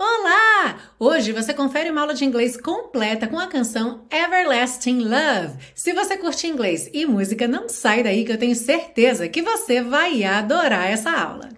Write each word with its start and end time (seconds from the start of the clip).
Olá! 0.00 0.78
Hoje 0.96 1.32
você 1.32 1.52
confere 1.52 1.90
uma 1.90 2.02
aula 2.02 2.14
de 2.14 2.24
inglês 2.24 2.56
completa 2.56 3.26
com 3.26 3.36
a 3.36 3.48
canção 3.48 4.06
Everlasting 4.12 5.00
Love. 5.00 5.58
Se 5.74 5.92
você 5.92 6.16
curte 6.16 6.46
inglês 6.46 6.88
e 6.94 7.04
música, 7.04 7.48
não 7.48 7.68
sai 7.68 8.04
daí 8.04 8.24
que 8.24 8.30
eu 8.30 8.38
tenho 8.38 8.54
certeza 8.54 9.28
que 9.28 9.42
você 9.42 9.82
vai 9.82 10.22
adorar 10.22 10.88
essa 10.88 11.10
aula. 11.10 11.48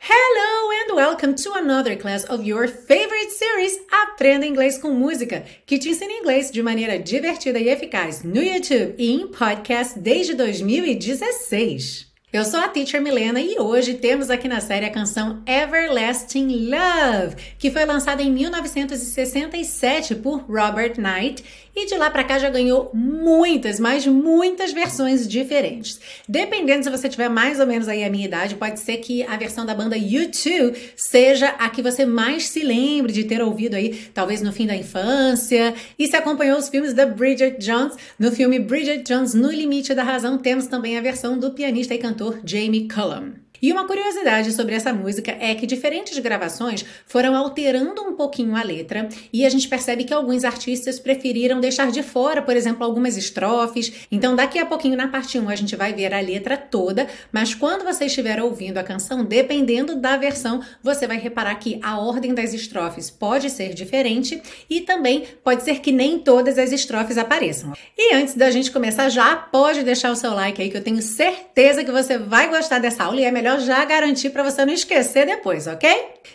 Hello 0.00 0.70
and 0.70 0.94
welcome 0.94 1.34
to 1.34 1.52
another 1.54 1.98
class 1.98 2.24
of 2.30 2.48
your 2.48 2.68
favorite 2.68 3.32
series 3.32 3.80
Aprenda 3.90 4.46
Inglês 4.46 4.78
com 4.78 4.92
Música, 4.92 5.44
que 5.66 5.76
te 5.76 5.88
ensina 5.88 6.12
inglês 6.12 6.52
de 6.52 6.62
maneira 6.62 7.00
divertida 7.00 7.58
e 7.58 7.68
eficaz 7.68 8.22
no 8.22 8.40
YouTube 8.40 8.94
e 8.96 9.10
em 9.10 9.26
podcast 9.26 9.98
desde 9.98 10.34
2016. 10.34 12.11
Eu 12.32 12.46
sou 12.46 12.60
a 12.60 12.68
Teacher 12.68 13.02
Milena 13.02 13.42
e 13.42 13.58
hoje 13.58 13.92
temos 13.92 14.30
aqui 14.30 14.48
na 14.48 14.58
série 14.58 14.86
a 14.86 14.90
canção 14.90 15.42
Everlasting 15.46 16.70
Love, 16.70 17.36
que 17.58 17.70
foi 17.70 17.84
lançada 17.84 18.22
em 18.22 18.32
1967 18.32 20.14
por 20.14 20.38
Robert 20.48 20.94
Knight 20.96 21.44
e 21.74 21.86
de 21.86 21.94
lá 21.96 22.10
para 22.10 22.24
cá 22.24 22.38
já 22.38 22.50
ganhou 22.50 22.90
muitas, 22.92 23.80
mas 23.80 24.06
muitas 24.06 24.72
versões 24.72 25.26
diferentes. 25.26 25.98
Dependendo 26.28 26.84
se 26.84 26.90
você 26.90 27.08
tiver 27.08 27.28
mais 27.28 27.60
ou 27.60 27.66
menos 27.66 27.88
aí 27.88 28.04
a 28.04 28.10
minha 28.10 28.26
idade, 28.26 28.56
pode 28.56 28.80
ser 28.80 28.98
que 28.98 29.22
a 29.22 29.36
versão 29.36 29.64
da 29.64 29.74
banda 29.74 29.96
U2 29.96 30.74
seja 30.96 31.48
a 31.58 31.70
que 31.70 31.82
você 31.82 32.04
mais 32.04 32.48
se 32.48 32.62
lembre 32.62 33.12
de 33.12 33.24
ter 33.24 33.42
ouvido 33.42 33.74
aí, 33.74 33.94
talvez 34.12 34.42
no 34.42 34.52
fim 34.52 34.66
da 34.66 34.76
infância. 34.76 35.74
E 35.98 36.06
se 36.06 36.16
acompanhou 36.16 36.58
os 36.58 36.68
filmes 36.68 36.92
da 36.92 37.06
Bridget 37.06 37.58
Jones, 37.58 37.94
no 38.18 38.30
filme 38.32 38.58
Bridget 38.58 39.02
Jones 39.04 39.32
No 39.32 39.50
Limite 39.50 39.94
da 39.94 40.02
Razão, 40.02 40.36
temos 40.36 40.66
também 40.66 40.98
a 40.98 41.00
versão 41.00 41.38
do 41.38 41.52
pianista 41.52 41.94
e 41.94 41.98
cantor 41.98 42.21
Jamie 42.44 42.86
Cullum. 42.86 43.41
E 43.62 43.70
uma 43.70 43.86
curiosidade 43.86 44.50
sobre 44.50 44.74
essa 44.74 44.92
música 44.92 45.36
é 45.38 45.54
que 45.54 45.68
diferentes 45.68 46.18
gravações 46.18 46.84
foram 47.06 47.36
alterando 47.36 48.02
um 48.02 48.16
pouquinho 48.16 48.56
a 48.56 48.62
letra 48.64 49.08
e 49.32 49.46
a 49.46 49.48
gente 49.48 49.68
percebe 49.68 50.02
que 50.02 50.12
alguns 50.12 50.42
artistas 50.42 50.98
preferiram 50.98 51.60
deixar 51.60 51.92
de 51.92 52.02
fora, 52.02 52.42
por 52.42 52.56
exemplo, 52.56 52.82
algumas 52.82 53.16
estrofes. 53.16 54.08
Então, 54.10 54.34
daqui 54.34 54.58
a 54.58 54.66
pouquinho 54.66 54.96
na 54.96 55.06
parte 55.06 55.38
1 55.38 55.48
a 55.48 55.54
gente 55.54 55.76
vai 55.76 55.92
ver 55.92 56.12
a 56.12 56.18
letra 56.20 56.56
toda, 56.56 57.06
mas 57.30 57.54
quando 57.54 57.84
você 57.84 58.06
estiver 58.06 58.42
ouvindo 58.42 58.78
a 58.78 58.82
canção, 58.82 59.24
dependendo 59.24 59.94
da 59.94 60.16
versão, 60.16 60.60
você 60.82 61.06
vai 61.06 61.18
reparar 61.18 61.54
que 61.54 61.78
a 61.84 62.00
ordem 62.00 62.34
das 62.34 62.52
estrofes 62.52 63.10
pode 63.10 63.48
ser 63.48 63.74
diferente 63.74 64.42
e 64.68 64.80
também 64.80 65.24
pode 65.44 65.62
ser 65.62 65.78
que 65.78 65.92
nem 65.92 66.18
todas 66.18 66.58
as 66.58 66.72
estrofes 66.72 67.16
apareçam. 67.16 67.74
E 67.96 68.12
antes 68.12 68.34
da 68.34 68.50
gente 68.50 68.72
começar, 68.72 69.08
já 69.08 69.36
pode 69.36 69.84
deixar 69.84 70.10
o 70.10 70.16
seu 70.16 70.34
like 70.34 70.60
aí 70.60 70.68
que 70.68 70.76
eu 70.76 70.82
tenho 70.82 71.00
certeza 71.00 71.84
que 71.84 71.92
você 71.92 72.18
vai 72.18 72.48
gostar 72.50 72.80
dessa 72.80 73.04
aula 73.04 73.20
e 73.20 73.24
é 73.24 73.30
melhor 73.30 73.51
já 73.60 73.84
garantir 73.84 74.30
para 74.30 74.42
você 74.42 74.64
não 74.64 74.72
esquecer 74.72 75.26
depois, 75.26 75.66
ok? 75.66 75.88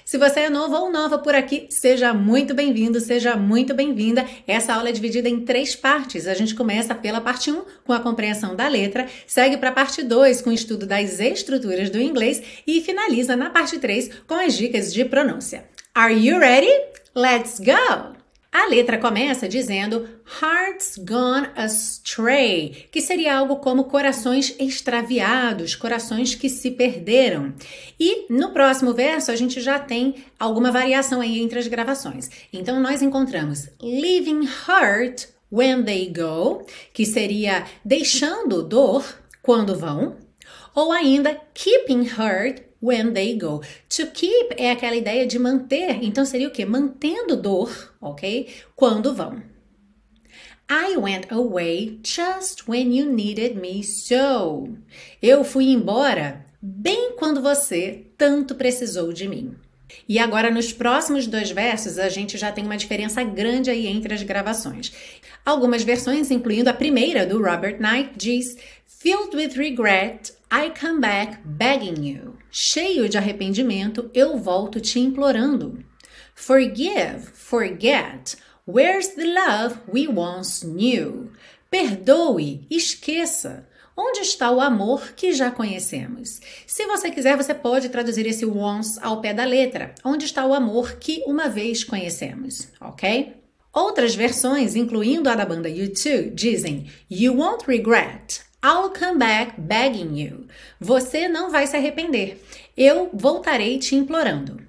Se 0.04 0.18
você 0.18 0.42
é 0.42 0.50
novo 0.50 0.76
ou 0.76 0.92
nova 0.92 1.18
por 1.18 1.36
aqui, 1.36 1.68
seja 1.70 2.14
muito 2.14 2.54
bem-vindo, 2.54 3.00
seja 3.00 3.36
muito 3.36 3.74
bem-vinda. 3.74 4.26
Essa 4.48 4.74
aula 4.74 4.90
é 4.90 4.92
dividida 4.92 5.30
em 5.30 5.42
três 5.42 5.76
partes. 5.76 6.28
A 6.28 6.34
gente 6.34 6.56
começa 6.56 6.96
pela 6.96 7.22
parte 7.22 7.52
1, 7.52 7.62
com 7.86 7.94
a 7.94 8.00
compreensão 8.00 8.56
da 8.56 8.68
letra, 8.68 9.08
segue 9.26 9.58
para 9.58 9.70
a 9.70 9.74
parte 9.74 10.04
2, 10.04 10.42
com 10.42 10.50
o 10.50 10.54
estudo 10.54 10.86
das 10.86 11.20
estruturas 11.20 11.90
do 11.90 12.02
inglês 12.02 12.42
e 12.66 12.82
finaliza 12.82 13.36
na 13.36 13.50
parte 13.50 13.80
3 13.80 14.10
com 14.28 14.36
as 14.36 14.58
dicas 14.58 14.94
de 14.94 15.06
pronúncia. 15.06 15.66
Are 15.94 16.14
you 16.14 16.40
ready? 16.40 16.72
Let's 17.16 17.60
go! 17.60 18.17
A 18.52 18.68
letra 18.68 18.98
começa 18.98 19.48
dizendo 19.48 20.08
Hearts 20.42 20.98
Gone 20.98 21.50
Astray, 21.56 22.88
que 22.92 23.02
seria 23.02 23.38
algo 23.38 23.58
como 23.58 23.86
corações 23.86 24.56
extraviados, 24.58 25.76
corações 25.76 26.34
que 26.34 26.50
se 26.50 26.72
perderam. 26.72 27.54
E 28.00 28.26
no 28.32 28.52
próximo 28.52 28.94
verso 28.94 29.32
a 29.32 29.36
gente 29.36 29.60
já 29.60 29.78
tem 29.78 30.24
alguma 30.40 30.72
variação 30.72 31.22
aí 31.22 31.40
entre 31.40 31.60
as 31.60 31.68
gravações. 31.68 32.30
Então 32.52 32.80
nós 32.80 33.02
encontramos 33.02 33.70
Leaving 33.82 34.48
Hurt 34.68 35.28
When 35.52 35.84
They 35.84 36.12
Go, 36.16 36.66
que 36.94 37.06
seria 37.06 37.66
deixando 37.84 38.64
dor 38.64 39.06
quando 39.42 39.78
vão, 39.78 40.18
ou 40.74 40.92
ainda 40.92 41.40
Keeping 41.54 42.02
Hurt 42.02 42.67
when 42.82 43.14
they 43.14 43.38
go. 43.38 43.62
To 43.90 44.08
keep 44.08 44.56
é 44.58 44.72
aquela 44.72 44.96
ideia 44.96 45.26
de 45.26 45.40
manter, 45.40 46.04
então 46.04 46.26
seria 46.26 46.48
o 46.48 46.52
que? 46.52 46.66
Mantendo 46.66 47.36
dor, 47.36 47.94
ok? 48.02 48.48
Quando 48.76 49.14
vão. 49.14 49.42
I 50.70 50.98
went 50.98 51.32
away 51.32 52.00
just 52.04 52.68
when 52.68 52.94
you 52.94 53.06
needed 53.06 53.56
me 53.56 53.84
so. 53.84 54.68
Eu 55.22 55.44
fui 55.44 55.70
embora 55.70 56.46
bem 56.62 57.14
quando 57.18 57.42
você 57.42 58.06
tanto 58.18 58.54
precisou 58.56 59.14
de 59.14 59.28
mim. 59.30 59.56
E 60.08 60.20
agora, 60.20 60.52
nos 60.52 60.74
próximos 60.74 61.28
dois 61.28 61.52
versos, 61.52 61.98
a 61.98 62.10
gente 62.10 62.38
já 62.38 62.52
tem 62.52 62.66
uma 62.66 62.78
diferença 62.78 63.24
grande 63.24 63.70
aí 63.70 63.88
entre 63.88 64.14
as 64.14 64.24
gravações. 64.24 64.92
Algumas 65.46 65.84
versões, 65.84 66.30
incluindo 66.30 66.70
a 66.70 66.74
primeira 66.74 67.26
do 67.26 67.42
Robert 67.42 67.78
Knight, 67.80 68.12
diz: 68.18 68.58
Filled 68.86 69.36
with 69.36 69.56
regret, 69.56 70.34
I 70.52 70.72
come 70.78 71.00
back 71.00 71.38
begging 71.46 72.06
you. 72.06 72.37
Cheio 72.60 73.08
de 73.08 73.20
arrependimento, 73.20 74.10
eu 74.16 74.36
volto 74.36 74.82
te 74.82 75.00
implorando. 75.00 75.78
Forgive, 76.34 77.28
forget. 77.32 78.36
Where's 78.68 79.10
the 79.10 79.26
love 79.26 79.82
we 79.88 80.08
once 80.08 80.66
knew? 80.66 81.30
Perdoe, 81.70 82.66
esqueça. 82.68 83.68
Onde 83.96 84.22
está 84.22 84.50
o 84.50 84.60
amor 84.60 85.14
que 85.16 85.34
já 85.34 85.52
conhecemos? 85.52 86.42
Se 86.66 86.88
você 86.88 87.12
quiser, 87.12 87.38
você 87.38 87.54
pode 87.54 87.90
traduzir 87.90 88.26
esse 88.26 88.44
once 88.44 88.98
ao 89.04 89.22
pé 89.22 89.36
da 89.36 89.46
letra. 89.46 89.94
Onde 90.04 90.26
está 90.26 90.44
o 90.44 90.52
amor 90.56 90.94
que 90.94 91.22
uma 91.28 91.48
vez 91.48 91.84
conhecemos, 91.84 92.70
ok? 92.82 93.36
Outras 93.72 94.16
versões, 94.16 94.76
incluindo 94.76 95.30
a 95.30 95.36
da 95.36 95.46
banda 95.46 95.70
U2, 95.70 96.34
dizem 96.34 96.90
You 97.08 97.36
won't 97.36 97.66
regret. 97.68 98.47
I'll 98.64 98.90
come 98.90 99.20
back 99.20 99.54
begging 99.58 100.18
you. 100.18 100.48
Você 100.80 101.28
não 101.28 101.52
vai 101.52 101.68
se 101.68 101.76
arrepender. 101.76 102.42
Eu 102.76 103.10
voltarei 103.14 103.78
te 103.78 103.96
implorando. 103.96 104.60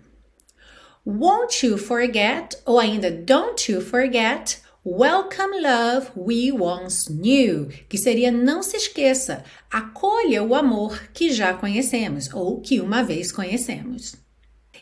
Won't 1.05 1.65
you 1.65 1.79
forget, 1.79 2.61
ou 2.67 2.79
ainda 2.79 3.11
don't 3.11 3.71
you 3.73 3.81
forget, 3.81 4.61
welcome 4.85 5.59
love 5.59 6.11
we 6.15 6.53
once 6.53 7.11
knew, 7.11 7.69
que 7.89 7.97
seria 7.97 8.31
não 8.31 8.63
se 8.63 8.77
esqueça, 8.77 9.43
acolha 9.71 10.43
o 10.43 10.55
amor 10.55 11.09
que 11.15 11.33
já 11.33 11.55
conhecemos, 11.55 12.33
ou 12.33 12.61
que 12.61 12.81
uma 12.81 13.03
vez 13.03 13.33
conhecemos. 13.33 14.17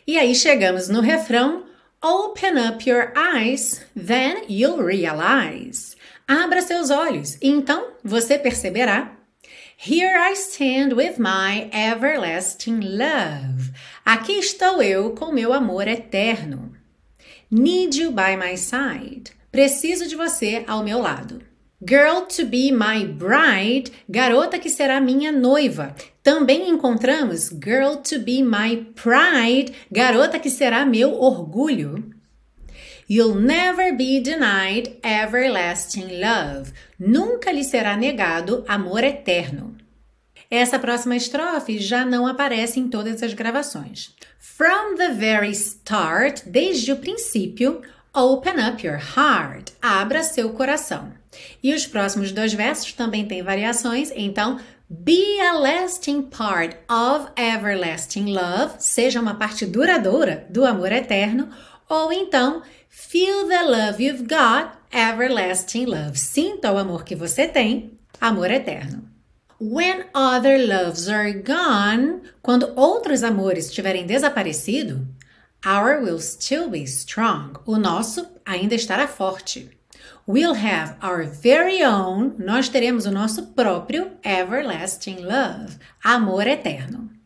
E 0.05 0.17
aí 0.17 0.35
chegamos 0.35 0.89
no 0.89 0.99
refrão, 0.99 1.65
open 2.03 2.57
up 2.57 2.89
your 2.89 3.13
eyes, 3.15 3.81
then 3.95 4.43
you'll 4.49 4.83
realize. 4.83 5.96
Abra 6.27 6.61
seus 6.61 6.89
olhos 6.89 7.37
então 7.41 7.93
você 8.03 8.37
perceberá. 8.37 9.15
Here 9.79 10.11
I 10.29 10.33
stand 10.33 10.93
with 10.93 11.17
my 11.17 11.69
everlasting 11.71 12.81
love. 12.81 13.71
Aqui 14.03 14.33
estou 14.33 14.81
eu 14.81 15.11
com 15.11 15.31
meu 15.31 15.53
amor 15.53 15.87
eterno. 15.87 16.73
Need 17.49 18.01
you 18.01 18.11
by 18.11 18.35
my 18.35 18.57
side. 18.57 19.31
Preciso 19.49 20.05
de 20.05 20.17
você 20.17 20.65
ao 20.67 20.83
meu 20.83 20.99
lado. 20.99 21.41
Girl 21.81 22.23
to 22.23 22.45
be 22.45 22.73
my 22.73 23.05
bride, 23.05 23.93
garota 24.09 24.59
que 24.59 24.69
será 24.69 24.99
minha 24.99 25.31
noiva. 25.31 25.95
Também 26.21 26.67
encontramos 26.67 27.49
girl 27.51 27.95
to 27.97 28.19
be 28.19 28.43
my 28.43 28.85
pride, 28.95 29.73
garota 29.89 30.39
que 30.39 30.49
será 30.49 30.85
meu 30.85 31.13
orgulho. 31.13 32.16
You'll 33.09 33.35
never 33.35 33.95
be 33.95 34.19
denied 34.19 34.97
everlasting 35.01 36.19
love. 36.19 36.73
Nunca 36.99 37.53
lhe 37.53 37.63
será 37.63 37.95
negado 37.95 38.65
amor 38.67 39.01
eterno. 39.01 39.77
Essa 40.51 40.77
próxima 40.77 41.15
estrofe 41.15 41.79
já 41.79 42.03
não 42.03 42.27
aparece 42.27 42.81
em 42.81 42.89
todas 42.89 43.23
as 43.23 43.33
gravações. 43.33 44.13
From 44.37 44.95
the 44.95 45.13
very 45.13 45.51
start, 45.51 46.41
desde 46.45 46.91
o 46.91 46.97
princípio, 46.97 47.81
open 48.13 48.55
up 48.59 48.85
your 48.85 48.99
heart. 48.99 49.71
Abra 49.81 50.21
seu 50.21 50.49
coração. 50.49 51.13
E 51.63 51.73
os 51.73 51.87
próximos 51.87 52.33
dois 52.33 52.53
versos 52.53 52.91
também 52.91 53.25
têm 53.25 53.41
variações, 53.41 54.11
então 54.15 54.59
Be 54.89 55.41
a 55.41 55.51
lasting 55.51 56.23
part 56.23 56.77
of 56.89 57.29
everlasting 57.35 58.33
love, 58.33 58.75
seja 58.79 59.19
uma 59.19 59.35
parte 59.35 59.65
duradoura 59.65 60.47
do 60.49 60.65
amor 60.65 60.93
eterno, 60.93 61.49
ou 61.89 62.11
então 62.11 62.61
Feel 62.99 63.47
the 63.47 63.63
love 63.63 64.01
you've 64.01 64.27
got, 64.27 64.81
everlasting 64.91 65.85
love. 65.85 66.17
Sinta 66.17 66.71
o 66.73 66.79
amor 66.79 67.05
que 67.05 67.15
você 67.15 67.47
tem, 67.47 67.91
amor 68.19 68.49
eterno. 68.49 69.03
When 69.61 70.07
other 70.15 70.57
loves 70.57 71.07
are 71.07 71.31
gone, 71.31 72.23
quando 72.41 72.73
outros 72.75 73.21
amores 73.21 73.71
tiverem 73.71 74.07
desaparecido, 74.07 75.07
our 75.63 76.01
will 76.01 76.19
still 76.19 76.69
be 76.69 76.85
strong. 76.85 77.53
O 77.67 77.77
nosso 77.77 78.25
ainda 78.43 78.73
estará 78.73 79.07
forte. 79.07 79.69
We'll 80.27 80.55
have 80.55 80.95
our 80.99 81.23
very 81.23 81.85
own, 81.85 82.33
nós 82.39 82.67
teremos 82.67 83.05
o 83.05 83.11
nosso 83.11 83.53
próprio 83.53 84.11
everlasting 84.25 85.19
love, 85.19 85.77
amor 86.03 86.47
eterno. 86.47 87.16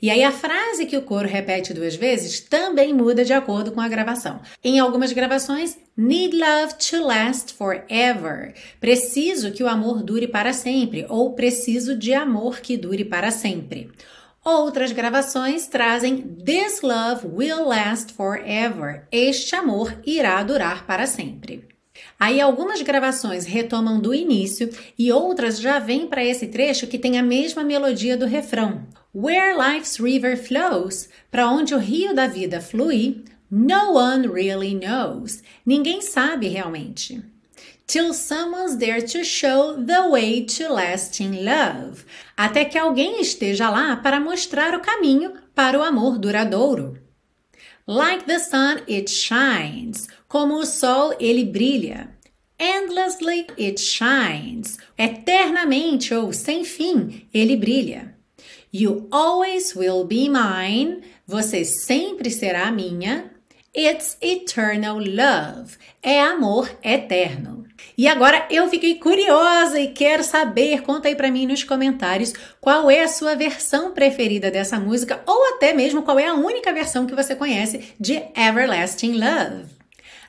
E 0.00 0.10
aí 0.10 0.22
a 0.22 0.32
frase 0.32 0.86
que 0.86 0.96
o 0.96 1.02
coro 1.02 1.28
repete 1.28 1.72
duas 1.72 1.96
vezes 1.96 2.40
também 2.40 2.92
muda 2.92 3.24
de 3.24 3.32
acordo 3.32 3.72
com 3.72 3.80
a 3.80 3.88
gravação. 3.88 4.40
Em 4.62 4.78
algumas 4.78 5.12
gravações, 5.12 5.76
need 5.96 6.36
love 6.36 6.74
to 6.74 7.04
last 7.04 7.54
forever. 7.54 8.54
Preciso 8.80 9.52
que 9.52 9.62
o 9.62 9.68
amor 9.68 10.02
dure 10.02 10.28
para 10.28 10.52
sempre 10.52 11.06
ou 11.08 11.34
preciso 11.34 11.96
de 11.96 12.12
amor 12.12 12.60
que 12.60 12.76
dure 12.76 13.04
para 13.04 13.30
sempre. 13.30 13.90
Outras 14.44 14.92
gravações 14.92 15.66
trazem 15.66 16.18
This 16.18 16.80
love 16.80 17.26
will 17.26 17.66
last 17.66 18.12
forever. 18.12 19.02
Este 19.10 19.56
amor 19.56 20.00
irá 20.06 20.40
durar 20.44 20.86
para 20.86 21.04
sempre. 21.04 21.64
Aí 22.18 22.40
algumas 22.40 22.80
gravações 22.82 23.44
retomam 23.44 24.00
do 24.00 24.14
início 24.14 24.70
e 24.98 25.10
outras 25.10 25.60
já 25.60 25.78
vêm 25.78 26.06
para 26.06 26.24
esse 26.24 26.46
trecho 26.46 26.86
que 26.86 26.98
tem 26.98 27.18
a 27.18 27.22
mesma 27.22 27.64
melodia 27.64 28.16
do 28.16 28.24
refrão. 28.24 28.86
Where 29.18 29.56
life's 29.56 29.98
river 29.98 30.36
flows, 30.36 31.08
para 31.30 31.48
onde 31.48 31.74
o 31.74 31.78
rio 31.78 32.12
da 32.12 32.26
vida 32.26 32.60
flui, 32.60 33.24
no 33.50 33.92
one 33.92 34.28
really 34.28 34.74
knows. 34.74 35.42
Ninguém 35.64 36.02
sabe 36.02 36.48
realmente. 36.48 37.22
Till 37.86 38.12
someone's 38.12 38.76
there 38.76 39.00
to 39.00 39.24
show 39.24 39.82
the 39.82 40.06
way 40.10 40.44
to 40.44 40.70
lasting 40.70 41.46
love. 41.46 42.04
Até 42.36 42.66
que 42.66 42.76
alguém 42.76 43.18
esteja 43.18 43.70
lá 43.70 43.96
para 43.96 44.20
mostrar 44.20 44.74
o 44.74 44.80
caminho 44.80 45.32
para 45.54 45.78
o 45.78 45.82
amor 45.82 46.18
duradouro. 46.18 46.98
Like 47.86 48.26
the 48.26 48.38
sun, 48.38 48.82
it 48.86 49.10
shines. 49.10 50.08
Como 50.28 50.56
o 50.56 50.66
sol, 50.66 51.14
ele 51.18 51.46
brilha. 51.46 52.10
Endlessly 52.58 53.46
it 53.58 53.80
shines. 53.80 54.76
Eternamente 54.98 56.12
ou 56.12 56.34
sem 56.34 56.64
fim, 56.64 57.26
ele 57.32 57.56
brilha. 57.56 58.15
You 58.78 59.08
always 59.10 59.74
will 59.74 60.04
be 60.04 60.28
mine. 60.28 61.00
Você 61.26 61.64
sempre 61.64 62.30
será 62.30 62.70
minha. 62.70 63.30
It's 63.74 64.18
eternal 64.20 64.98
love. 64.98 65.78
É 66.02 66.20
amor 66.20 66.70
eterno. 66.82 67.64
E 67.96 68.06
agora 68.06 68.46
eu 68.50 68.68
fiquei 68.68 68.96
curiosa 68.96 69.80
e 69.80 69.94
quero 69.94 70.22
saber, 70.22 70.82
conta 70.82 71.08
aí 71.08 71.16
para 71.16 71.30
mim 71.30 71.46
nos 71.46 71.64
comentários 71.64 72.34
qual 72.60 72.90
é 72.90 73.02
a 73.02 73.08
sua 73.08 73.34
versão 73.34 73.92
preferida 73.92 74.50
dessa 74.50 74.78
música 74.78 75.22
ou 75.26 75.54
até 75.54 75.72
mesmo 75.72 76.02
qual 76.02 76.18
é 76.18 76.26
a 76.26 76.34
única 76.34 76.70
versão 76.70 77.06
que 77.06 77.14
você 77.14 77.34
conhece 77.34 77.94
de 77.98 78.22
Everlasting 78.36 79.14
Love. 79.14 79.75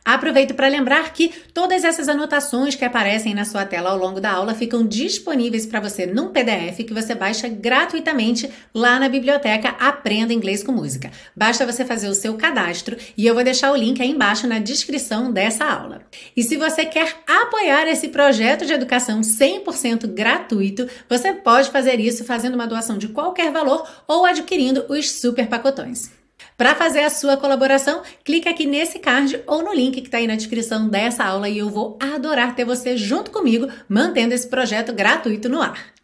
Aproveito 0.07 0.53
para 0.53 0.69
lembrar 0.69 1.11
que 1.11 1.33
todas 1.53 1.83
essas 1.83 2.07
anotações 2.07 2.75
que 2.75 2.85
aparecem 2.85 3.35
na 3.35 3.43
sua 3.43 3.65
tela 3.65 3.89
ao 3.89 3.97
longo 3.97 4.21
da 4.21 4.31
aula 4.31 4.55
ficam 4.55 4.87
disponíveis 4.87 5.65
para 5.65 5.81
você 5.81 6.05
num 6.05 6.29
PDF 6.29 6.77
que 6.87 6.93
você 6.93 7.13
baixa 7.13 7.49
gratuitamente 7.49 8.49
lá 8.73 8.97
na 9.01 9.09
biblioteca 9.09 9.75
Aprenda 9.77 10.33
Inglês 10.33 10.63
com 10.63 10.71
Música. 10.71 11.11
Basta 11.35 11.65
você 11.65 11.83
fazer 11.83 12.07
o 12.07 12.13
seu 12.13 12.35
cadastro 12.35 12.95
e 13.17 13.27
eu 13.27 13.33
vou 13.33 13.43
deixar 13.43 13.69
o 13.69 13.75
link 13.75 14.01
aí 14.01 14.09
embaixo 14.09 14.47
na 14.47 14.59
descrição 14.59 15.29
dessa 15.29 15.65
aula. 15.65 16.03
E 16.37 16.41
se 16.41 16.55
você 16.55 16.85
quer 16.85 17.13
apoiar 17.27 17.85
esse 17.89 18.07
projeto 18.07 18.65
de 18.65 18.71
educação 18.71 19.19
100% 19.19 20.07
gratuito, 20.07 20.87
você 21.09 21.33
pode 21.33 21.69
fazer 21.69 21.99
isso 21.99 22.23
fazendo 22.23 22.55
uma 22.55 22.65
doação 22.65 22.97
de 22.97 23.09
qualquer 23.09 23.51
valor 23.51 23.85
ou 24.07 24.25
adquirindo 24.25 24.85
os 24.87 25.11
super 25.11 25.47
pacotões. 25.47 26.16
Para 26.57 26.73
fazer 26.73 27.01
a 27.01 27.09
sua 27.11 27.37
colaboração, 27.37 28.01
clique 28.23 28.49
aqui 28.49 28.65
nesse 28.65 28.97
card 28.97 29.43
ou 29.45 29.63
no 29.63 29.71
link 29.71 30.01
que 30.01 30.07
está 30.07 30.17
aí 30.17 30.25
na 30.25 30.35
descrição 30.35 30.89
dessa 30.89 31.23
aula 31.23 31.47
e 31.47 31.59
eu 31.59 31.69
vou 31.69 31.95
adorar 31.99 32.55
ter 32.55 32.65
você 32.65 32.97
junto 32.97 33.29
comigo, 33.29 33.67
mantendo 33.87 34.33
esse 34.33 34.47
projeto 34.47 34.91
gratuito 34.91 35.47
no 35.47 35.61
ar. 35.61 35.96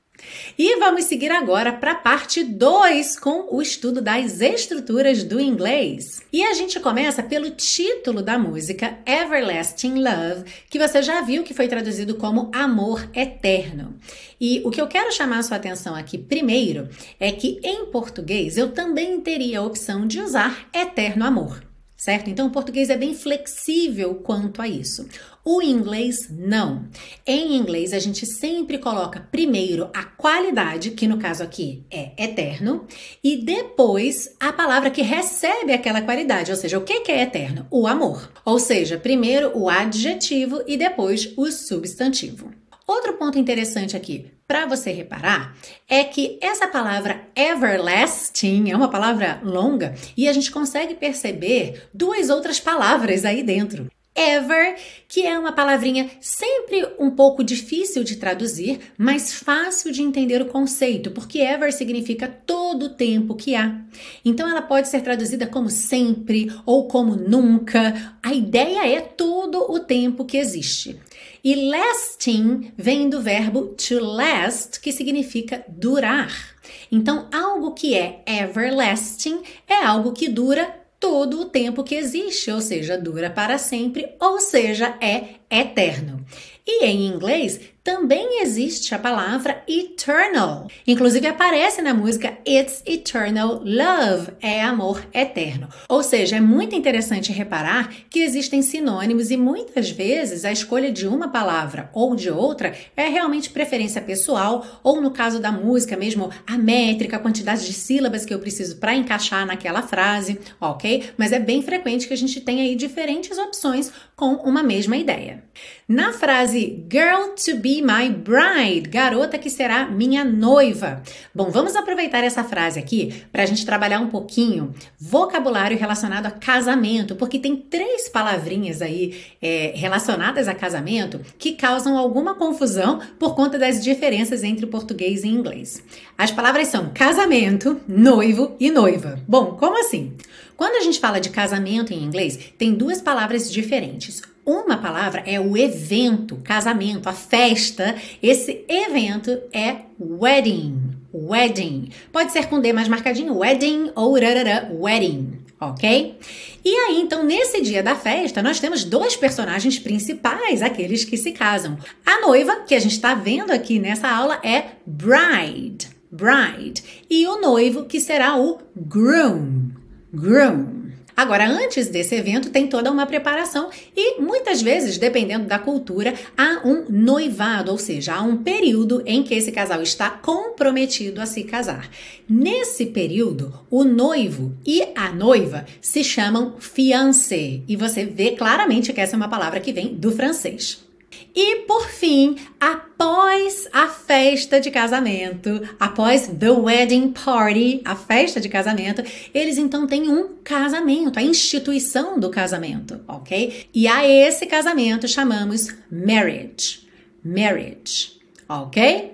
E 0.57 0.77
vamos 0.77 1.05
seguir 1.05 1.31
agora 1.31 1.73
para 1.73 1.91
a 1.91 1.95
parte 1.95 2.43
2 2.43 3.19
com 3.19 3.47
o 3.49 3.61
estudo 3.61 4.01
das 4.01 4.39
estruturas 4.39 5.23
do 5.23 5.39
inglês. 5.39 6.21
E 6.31 6.43
a 6.43 6.53
gente 6.53 6.79
começa 6.79 7.23
pelo 7.23 7.49
título 7.51 8.21
da 8.21 8.37
música 8.37 8.99
Everlasting 9.05 9.95
Love, 9.95 10.45
que 10.69 10.79
você 10.79 11.01
já 11.01 11.21
viu 11.21 11.43
que 11.43 11.53
foi 11.53 11.67
traduzido 11.67 12.15
como 12.15 12.51
Amor 12.53 13.09
Eterno. 13.13 13.95
E 14.39 14.61
o 14.63 14.69
que 14.69 14.79
eu 14.79 14.87
quero 14.87 15.11
chamar 15.11 15.39
a 15.39 15.43
sua 15.43 15.57
atenção 15.57 15.95
aqui 15.95 16.17
primeiro 16.17 16.87
é 17.19 17.31
que 17.31 17.59
em 17.63 17.85
português 17.87 18.57
eu 18.57 18.71
também 18.71 19.19
teria 19.21 19.59
a 19.59 19.63
opção 19.63 20.05
de 20.05 20.19
usar 20.19 20.69
Eterno 20.73 21.25
Amor 21.25 21.72
certo? 22.03 22.29
Então, 22.29 22.47
o 22.47 22.51
português 22.51 22.89
é 22.89 22.97
bem 22.97 23.13
flexível 23.13 24.15
quanto 24.15 24.61
a 24.61 24.67
isso. 24.67 25.07
O 25.45 25.61
inglês 25.61 26.27
não. 26.29 26.85
Em 27.25 27.55
inglês, 27.55 27.93
a 27.93 27.99
gente 27.99 28.25
sempre 28.25 28.77
coloca 28.77 29.25
primeiro 29.31 29.89
a 29.93 30.03
qualidade, 30.03 30.91
que 30.91 31.07
no 31.07 31.17
caso 31.17 31.43
aqui 31.43 31.85
é 31.89 32.11
eterno, 32.21 32.85
e 33.23 33.37
depois 33.37 34.35
a 34.37 34.51
palavra 34.51 34.89
que 34.89 35.01
recebe 35.01 35.71
aquela 35.71 36.01
qualidade, 36.01 36.51
ou 36.51 36.57
seja, 36.57 36.77
o 36.77 36.83
que 36.83 37.09
é 37.09 37.21
eterno? 37.21 37.67
O 37.71 37.87
amor. 37.87 38.29
Ou 38.43 38.59
seja, 38.59 38.97
primeiro 38.97 39.57
o 39.57 39.69
adjetivo 39.69 40.61
e 40.67 40.75
depois 40.75 41.33
o 41.37 41.49
substantivo. 41.51 42.62
Outro 42.85 43.13
ponto 43.13 43.39
interessante 43.39 43.95
aqui 43.95 44.31
para 44.45 44.65
você 44.65 44.91
reparar 44.91 45.55
é 45.87 46.03
que 46.03 46.37
essa 46.41 46.67
palavra 46.67 47.27
everlasting 47.35 48.69
é 48.69 48.75
uma 48.75 48.89
palavra 48.89 49.39
longa 49.41 49.95
e 50.17 50.27
a 50.27 50.33
gente 50.33 50.51
consegue 50.51 50.93
perceber 50.95 51.87
duas 51.93 52.29
outras 52.29 52.59
palavras 52.59 53.23
aí 53.23 53.41
dentro. 53.41 53.89
Ever, 54.15 54.75
que 55.07 55.25
é 55.25 55.39
uma 55.39 55.51
palavrinha 55.51 56.07
sempre 56.21 56.87
um 56.99 57.09
pouco 57.09 57.43
difícil 57.43 58.03
de 58.03 58.17
traduzir, 58.17 58.79
mas 58.95 59.33
fácil 59.33 59.91
de 59.91 60.03
entender 60.03 60.39
o 60.39 60.45
conceito, 60.45 61.09
porque 61.09 61.39
ever 61.39 61.73
significa 61.73 62.27
todo 62.27 62.83
o 62.83 62.89
tempo 62.89 63.33
que 63.33 63.55
há. 63.55 63.81
Então 64.23 64.47
ela 64.47 64.61
pode 64.61 64.87
ser 64.87 65.01
traduzida 65.01 65.47
como 65.47 65.69
sempre 65.69 66.51
ou 66.63 66.87
como 66.87 67.15
nunca. 67.15 68.15
A 68.21 68.33
ideia 68.33 68.87
é 68.87 69.01
todo 69.01 69.71
o 69.71 69.79
tempo 69.79 70.25
que 70.25 70.37
existe. 70.37 70.99
E 71.43 71.55
lasting 71.55 72.71
vem 72.77 73.09
do 73.09 73.21
verbo 73.21 73.75
to 73.75 73.99
last, 73.99 74.79
que 74.79 74.93
significa 74.93 75.65
durar. 75.67 76.55
Então, 76.89 77.27
algo 77.33 77.73
que 77.73 77.95
é 77.95 78.23
everlasting 78.25 79.41
é 79.67 79.83
algo 79.83 80.13
que 80.13 80.29
dura 80.29 80.73
todo 80.97 81.41
o 81.41 81.45
tempo 81.45 81.83
que 81.83 81.95
existe, 81.95 82.49
ou 82.49 82.61
seja, 82.61 82.97
dura 82.97 83.29
para 83.29 83.57
sempre, 83.57 84.15
ou 84.21 84.39
seja, 84.39 84.97
é 85.01 85.35
eterno. 85.51 86.25
E 86.65 86.85
em 86.85 87.07
inglês 87.07 87.59
também 87.83 88.41
existe 88.41 88.95
a 88.95 88.99
palavra 88.99 89.61
eternal. 89.67 90.67
Inclusive 90.87 91.27
aparece 91.27 91.81
na 91.81 91.93
música 91.93 92.37
It's 92.47 92.81
Eternal 92.85 93.61
Love, 93.65 94.31
é 94.41 94.61
amor 94.61 95.05
eterno. 95.13 95.67
Ou 95.89 96.01
seja, 96.01 96.37
é 96.37 96.39
muito 96.39 96.75
interessante 96.75 97.33
reparar 97.33 97.93
que 98.09 98.21
existem 98.21 98.61
sinônimos 98.61 99.31
e 99.31 99.37
muitas 99.37 99.89
vezes 99.89 100.45
a 100.45 100.51
escolha 100.51 100.89
de 100.93 101.05
uma 101.05 101.27
palavra 101.27 101.89
ou 101.93 102.15
de 102.15 102.29
outra 102.29 102.73
é 102.95 103.09
realmente 103.09 103.49
preferência 103.49 104.01
pessoal, 104.01 104.65
ou 104.81 105.01
no 105.01 105.11
caso 105.11 105.41
da 105.41 105.51
música 105.51 105.97
mesmo, 105.97 106.31
a 106.47 106.57
métrica, 106.57 107.17
a 107.17 107.19
quantidade 107.19 107.65
de 107.65 107.73
sílabas 107.73 108.23
que 108.23 108.33
eu 108.33 108.39
preciso 108.39 108.77
para 108.77 108.95
encaixar 108.95 109.45
naquela 109.45 109.81
frase, 109.81 110.39
ok? 110.61 111.09
Mas 111.17 111.33
é 111.33 111.39
bem 111.39 111.61
frequente 111.61 112.07
que 112.07 112.13
a 112.13 112.17
gente 112.17 112.39
tenha 112.39 112.63
aí 112.63 112.75
diferentes 112.75 113.37
opções 113.37 113.91
com 114.15 114.35
uma 114.35 114.63
mesma 114.63 114.95
ideia. 114.95 115.43
Na 115.87 116.13
frase 116.13 116.85
Girl 116.89 117.35
to 117.35 117.57
be 117.57 117.72
my 117.81 118.09
bride, 118.09 118.89
garota 118.89 119.37
que 119.37 119.49
será 119.49 119.85
minha 119.85 120.23
noiva. 120.23 121.01
Bom, 121.33 121.49
vamos 121.49 121.75
aproveitar 121.75 122.23
essa 122.23 122.43
frase 122.43 122.79
aqui 122.79 123.23
para 123.31 123.43
a 123.43 123.45
gente 123.45 123.65
trabalhar 123.65 123.99
um 123.99 124.09
pouquinho 124.09 124.73
vocabulário 124.99 125.77
relacionado 125.77 126.25
a 126.25 126.31
casamento, 126.31 127.15
porque 127.15 127.39
tem 127.39 127.55
três 127.55 128.09
palavrinhas 128.09 128.81
aí 128.81 129.21
é, 129.41 129.71
relacionadas 129.75 130.47
a 130.47 130.53
casamento 130.53 131.21
que 131.37 131.53
causam 131.53 131.97
alguma 131.97 132.35
confusão 132.35 132.99
por 133.17 133.35
conta 133.35 133.57
das 133.57 133.83
diferenças 133.83 134.43
entre 134.43 134.65
português 134.65 135.23
e 135.23 135.27
inglês. 135.27 135.83
As 136.17 136.31
palavras 136.31 136.67
são 136.67 136.91
casamento, 136.93 137.79
noivo 137.87 138.55
e 138.59 138.69
noiva. 138.69 139.19
Bom, 139.27 139.57
como 139.57 139.79
assim? 139.79 140.13
Quando 140.55 140.75
a 140.75 140.81
gente 140.81 140.99
fala 140.99 141.19
de 141.19 141.29
casamento 141.29 141.93
em 141.93 142.03
inglês, 142.03 142.53
tem 142.57 142.73
duas 142.73 143.01
palavras 143.01 143.51
diferentes. 143.51 144.21
Uma 144.45 144.77
palavra 144.77 145.23
é 145.25 145.39
o 145.39 145.55
evento, 145.55 146.35
casamento, 146.43 147.07
a 147.07 147.13
festa. 147.13 147.95
Esse 148.21 148.65
evento 148.67 149.31
é 149.53 149.77
wedding. 149.99 150.91
Wedding. 151.13 151.89
Pode 152.11 152.31
ser 152.33 152.47
com 152.47 152.59
D 152.59 152.73
mais 152.73 152.87
marcadinho, 152.87 153.37
wedding 153.37 153.91
ou 153.95 154.13
rarara, 154.15 154.69
wedding, 154.73 155.39
ok? 155.61 156.17
E 156.65 156.75
aí, 156.75 156.99
então, 156.99 157.23
nesse 157.23 157.61
dia 157.61 157.81
da 157.81 157.95
festa, 157.95 158.41
nós 158.41 158.59
temos 158.59 158.83
dois 158.83 159.15
personagens 159.15 159.79
principais, 159.79 160.61
aqueles 160.61 161.05
que 161.05 161.15
se 161.15 161.31
casam. 161.31 161.77
A 162.05 162.19
noiva, 162.21 162.61
que 162.67 162.75
a 162.75 162.79
gente 162.79 162.93
está 162.93 163.13
vendo 163.13 163.51
aqui 163.51 163.79
nessa 163.79 164.09
aula, 164.09 164.39
é 164.43 164.65
bride, 164.85 165.87
bride. 166.11 166.83
E 167.09 167.25
o 167.27 167.39
noivo, 167.39 167.85
que 167.85 167.99
será 167.99 168.37
o 168.37 168.59
groom, 168.75 169.69
groom. 170.11 170.82
Agora, 171.15 171.47
antes 171.47 171.87
desse 171.87 172.15
evento, 172.15 172.49
tem 172.49 172.67
toda 172.67 172.91
uma 172.91 173.05
preparação 173.05 173.69
e 173.95 174.19
muitas 174.19 174.61
vezes, 174.61 174.97
dependendo 174.97 175.45
da 175.45 175.59
cultura, 175.59 176.13
há 176.37 176.61
um 176.65 176.85
noivado, 176.89 177.71
ou 177.71 177.77
seja, 177.77 178.15
há 178.15 178.21
um 178.21 178.37
período 178.37 179.03
em 179.05 179.21
que 179.23 179.35
esse 179.35 179.51
casal 179.51 179.81
está 179.81 180.09
comprometido 180.09 181.21
a 181.21 181.25
se 181.25 181.43
casar. 181.43 181.89
Nesse 182.27 182.87
período, 182.87 183.53
o 183.69 183.83
noivo 183.83 184.57
e 184.65 184.81
a 184.95 185.11
noiva 185.11 185.65
se 185.81 186.03
chamam 186.03 186.55
fiancé 186.59 187.61
e 187.67 187.75
você 187.75 188.05
vê 188.05 188.31
claramente 188.31 188.91
que 188.91 189.01
essa 189.01 189.15
é 189.15 189.17
uma 189.17 189.29
palavra 189.29 189.59
que 189.59 189.71
vem 189.71 189.93
do 189.93 190.11
francês. 190.11 190.92
E 191.35 191.61
por 191.67 191.89
fim, 191.89 192.35
após 192.59 193.67
a 193.73 193.87
festa 193.87 194.61
de 194.61 194.69
casamento, 194.69 195.61
após 195.79 196.27
the 196.27 196.51
wedding 196.51 197.11
party, 197.11 197.81
a 197.83 197.95
festa 197.95 198.39
de 198.39 198.47
casamento, 198.47 199.03
eles 199.33 199.57
então 199.57 199.87
têm 199.87 200.09
um 200.09 200.35
casamento, 200.43 201.17
a 201.17 201.23
instituição 201.23 202.19
do 202.19 202.29
casamento, 202.29 203.01
ok? 203.07 203.67
E 203.73 203.87
a 203.87 204.07
esse 204.07 204.45
casamento 204.45 205.07
chamamos 205.07 205.75
marriage. 205.91 206.87
Marriage, 207.23 208.19
ok? 208.47 209.13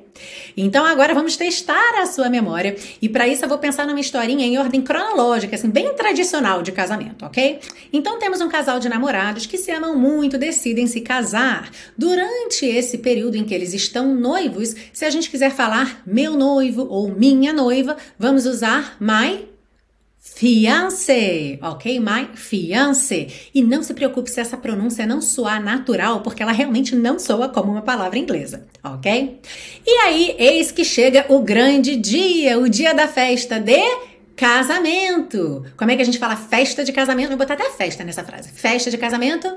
Então 0.55 0.85
agora 0.85 1.13
vamos 1.13 1.35
testar 1.35 2.01
a 2.01 2.05
sua 2.05 2.29
memória 2.29 2.75
e 3.01 3.07
para 3.09 3.27
isso 3.27 3.45
eu 3.45 3.49
vou 3.49 3.57
pensar 3.57 3.85
numa 3.85 3.99
historinha 3.99 4.45
em 4.45 4.57
ordem 4.57 4.81
cronológica, 4.81 5.55
assim, 5.55 5.69
bem 5.69 5.93
tradicional 5.93 6.61
de 6.61 6.71
casamento, 6.71 7.25
ok? 7.25 7.59
Então 7.91 8.19
temos 8.19 8.41
um 8.41 8.49
casal 8.49 8.79
de 8.79 8.89
namorados 8.89 9.45
que 9.45 9.57
se 9.57 9.71
amam 9.71 9.97
muito, 9.97 10.37
decidem 10.37 10.87
se 10.87 11.01
casar. 11.01 11.69
Durante 11.97 12.65
esse 12.65 12.97
período 12.97 13.35
em 13.35 13.43
que 13.43 13.53
eles 13.53 13.73
estão 13.73 14.13
noivos, 14.15 14.75
se 14.93 15.05
a 15.05 15.09
gente 15.09 15.29
quiser 15.29 15.51
falar 15.51 16.01
meu 16.05 16.35
noivo 16.35 16.87
ou 16.89 17.09
minha 17.09 17.53
noiva, 17.53 17.97
vamos 18.17 18.45
usar 18.45 18.97
my 18.99 19.47
Fiancé, 20.21 21.57
ok? 21.61 21.99
My 21.99 22.29
fiancé. 22.35 23.27
E 23.53 23.63
não 23.63 23.81
se 23.81 23.93
preocupe 23.93 24.29
se 24.29 24.39
essa 24.39 24.57
pronúncia 24.57 25.05
não 25.05 25.21
soar 25.21 25.63
natural, 25.63 26.21
porque 26.21 26.43
ela 26.43 26.51
realmente 26.51 26.95
não 26.95 27.17
soa 27.17 27.49
como 27.49 27.71
uma 27.71 27.81
palavra 27.81 28.19
inglesa, 28.19 28.65
ok? 28.83 29.39
E 29.85 29.91
aí, 29.99 30.35
eis 30.37 30.71
que 30.71 30.83
chega 30.83 31.25
o 31.29 31.39
grande 31.39 31.95
dia, 31.95 32.59
o 32.59 32.69
dia 32.69 32.93
da 32.93 33.07
festa 33.07 33.59
de 33.59 33.81
casamento. 34.35 35.65
Como 35.75 35.91
é 35.91 35.95
que 35.95 36.01
a 36.01 36.05
gente 36.05 36.17
fala 36.17 36.35
festa 36.35 36.83
de 36.83 36.93
casamento? 36.93 37.29
Vou 37.29 37.37
botar 37.37 37.55
até 37.55 37.69
festa 37.71 38.03
nessa 38.03 38.23
frase. 38.23 38.49
Festa 38.49 38.89
de 38.89 38.97
casamento 38.97 39.53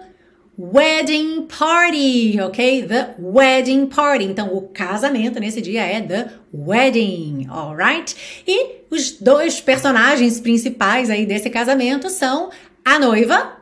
wedding 0.57 1.47
party, 1.47 2.39
ok? 2.41 2.87
The 2.87 3.15
wedding 3.19 3.87
party. 3.87 4.25
Então, 4.25 4.55
o 4.55 4.63
casamento 4.69 5.41
nesse 5.41 5.61
dia 5.61 5.83
é 5.83 6.01
the 6.01 6.31
wedding, 6.53 7.47
alright? 7.51 8.15
E 8.47 8.83
os 8.91 9.13
dois 9.13 9.61
personagens 9.61 10.41
principais 10.41 11.11
aí 11.11 11.27
desse 11.27 11.49
casamento 11.49 12.11
são 12.11 12.51
a 12.85 12.99
noiva, 12.99 13.57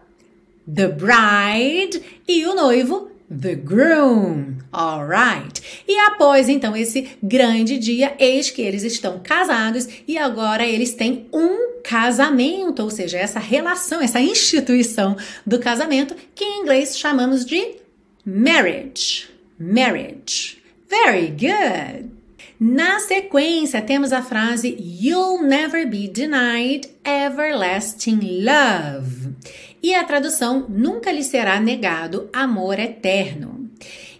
the 0.72 0.88
bride, 0.88 2.02
e 2.26 2.46
o 2.46 2.54
noivo, 2.54 3.10
the 3.28 3.54
groom. 3.54 4.59
Alright. 4.72 5.82
E 5.86 5.98
após 5.98 6.48
então 6.48 6.76
esse 6.76 7.10
grande 7.22 7.76
dia, 7.76 8.14
eis 8.18 8.50
que 8.50 8.62
eles 8.62 8.84
estão 8.84 9.18
casados 9.18 9.88
e 10.06 10.16
agora 10.16 10.64
eles 10.64 10.94
têm 10.94 11.26
um 11.32 11.80
casamento, 11.82 12.82
ou 12.82 12.90
seja, 12.90 13.18
essa 13.18 13.40
relação, 13.40 14.00
essa 14.00 14.20
instituição 14.20 15.16
do 15.44 15.58
casamento, 15.58 16.14
que 16.34 16.44
em 16.44 16.62
inglês 16.62 16.96
chamamos 16.96 17.44
de 17.44 17.76
marriage. 18.24 19.28
Marriage. 19.58 20.62
Very 20.88 21.28
good. 21.28 22.10
Na 22.58 23.00
sequência, 23.00 23.80
temos 23.80 24.12
a 24.12 24.22
frase 24.22 24.76
You'll 24.78 25.42
never 25.42 25.86
be 25.86 26.06
denied 26.06 26.88
everlasting 27.04 28.44
love. 28.44 29.34
E 29.82 29.94
a 29.94 30.04
tradução 30.04 30.66
nunca 30.68 31.10
lhe 31.10 31.24
será 31.24 31.58
negado 31.58 32.28
amor 32.32 32.78
eterno. 32.78 33.59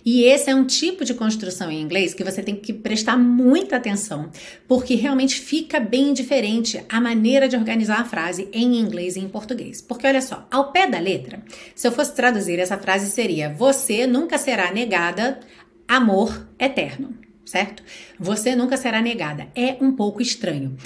E 0.04 0.24
esse 0.24 0.50
é 0.50 0.54
um 0.54 0.64
tipo 0.64 1.04
de 1.04 1.14
construção 1.14 1.70
em 1.70 1.80
inglês 1.80 2.14
que 2.14 2.24
você 2.24 2.42
tem 2.42 2.56
que 2.56 2.72
prestar 2.72 3.16
muita 3.16 3.76
atenção, 3.76 4.30
porque 4.66 4.94
realmente 4.94 5.40
fica 5.40 5.78
bem 5.78 6.12
diferente 6.12 6.84
a 6.88 7.00
maneira 7.00 7.48
de 7.48 7.56
organizar 7.56 8.00
a 8.00 8.04
frase 8.04 8.48
em 8.52 8.78
inglês 8.78 9.16
e 9.16 9.20
em 9.20 9.28
português. 9.28 9.80
Porque 9.80 10.06
olha 10.06 10.22
só, 10.22 10.46
ao 10.50 10.72
pé 10.72 10.86
da 10.86 10.98
letra, 10.98 11.42
se 11.74 11.86
eu 11.86 11.92
fosse 11.92 12.14
traduzir 12.14 12.58
essa 12.58 12.78
frase 12.78 13.10
seria: 13.10 13.50
Você 13.50 14.06
nunca 14.06 14.38
será 14.38 14.72
negada 14.72 15.40
amor 15.88 16.48
eterno 16.58 17.14
certo? 17.50 17.82
Você 18.18 18.54
nunca 18.54 18.76
será 18.76 19.02
negada. 19.02 19.48
É 19.56 19.76
um 19.80 19.90
pouco 19.92 20.22
estranho. 20.22 20.76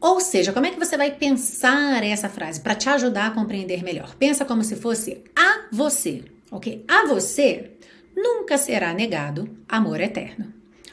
Ou 0.00 0.20
seja, 0.20 0.52
como 0.52 0.66
é 0.66 0.70
que 0.70 0.78
você 0.78 0.96
vai 0.96 1.10
pensar 1.10 2.02
essa 2.02 2.28
frase 2.28 2.60
para 2.60 2.74
te 2.74 2.88
ajudar 2.88 3.26
a 3.26 3.30
compreender 3.30 3.82
melhor? 3.82 4.14
Pensa 4.16 4.44
como 4.44 4.64
se 4.64 4.76
fosse 4.76 5.22
a 5.36 5.66
você, 5.70 6.24
ok? 6.50 6.84
A 6.88 7.06
você 7.06 7.72
nunca 8.16 8.56
será 8.58 8.92
negado 8.92 9.48
amor 9.68 10.00
eterno. 10.00 10.52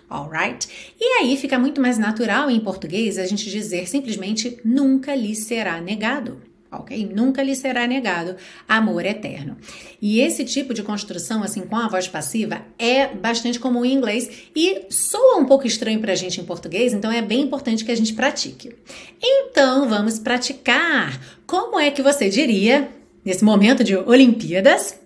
Alright? 0.10 0.94
E 1.00 1.06
aí 1.20 1.38
fica 1.38 1.58
muito 1.58 1.80
mais 1.80 1.98
natural 1.98 2.50
em 2.50 2.60
português 2.60 3.18
a 3.18 3.26
gente 3.26 3.50
dizer 3.50 3.88
simplesmente 3.88 4.60
nunca 4.64 5.16
lhe 5.16 5.34
será 5.36 5.80
negado 5.80 6.42
ok? 6.72 7.12
Nunca 7.14 7.44
lhe 7.44 7.56
será 7.56 7.86
negado 7.86 8.36
amor 8.68 9.06
eterno. 9.06 9.58
E 10.02 10.22
esse 10.22 10.46
tipo 10.46 10.74
de 10.74 10.82
construção, 10.82 11.44
assim, 11.44 11.62
com 11.62 11.76
a 11.76 11.88
voz 11.88 12.08
passiva, 12.08 12.62
é 12.80 13.08
bastante 13.08 13.60
comum 13.60 13.84
em 13.84 13.94
inglês 13.94 14.48
e 14.56 14.86
soa 14.90 15.38
um 15.38 15.46
pouco 15.46 15.68
estranho 15.68 16.00
para 16.00 16.14
a 16.14 16.16
gente 16.16 16.40
em 16.40 16.46
português, 16.46 16.94
então 16.94 17.12
é 17.12 17.22
bem 17.22 17.42
importante 17.42 17.84
que 17.84 17.92
a 17.92 17.96
gente 17.96 18.14
pratique. 18.14 18.74
Então, 19.22 19.90
vamos 19.90 20.18
praticar. 20.18 21.20
Como 21.46 21.78
é 21.78 21.92
que 21.92 22.02
você 22.02 22.30
diria, 22.30 22.90
nesse 23.26 23.44
momento 23.44 23.84
de 23.84 23.96
Olimpíadas, 23.98 24.98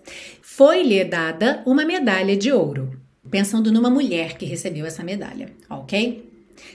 foi-lhe 0.56 1.04
dada 1.04 1.62
uma 1.66 1.84
medalha 1.84 2.34
de 2.34 2.50
ouro? 2.50 2.98
Pensando 3.30 3.70
numa 3.70 3.90
mulher 3.90 4.38
que 4.38 4.46
recebeu 4.46 4.86
essa 4.86 5.04
medalha, 5.04 5.52
ok? 5.68 6.30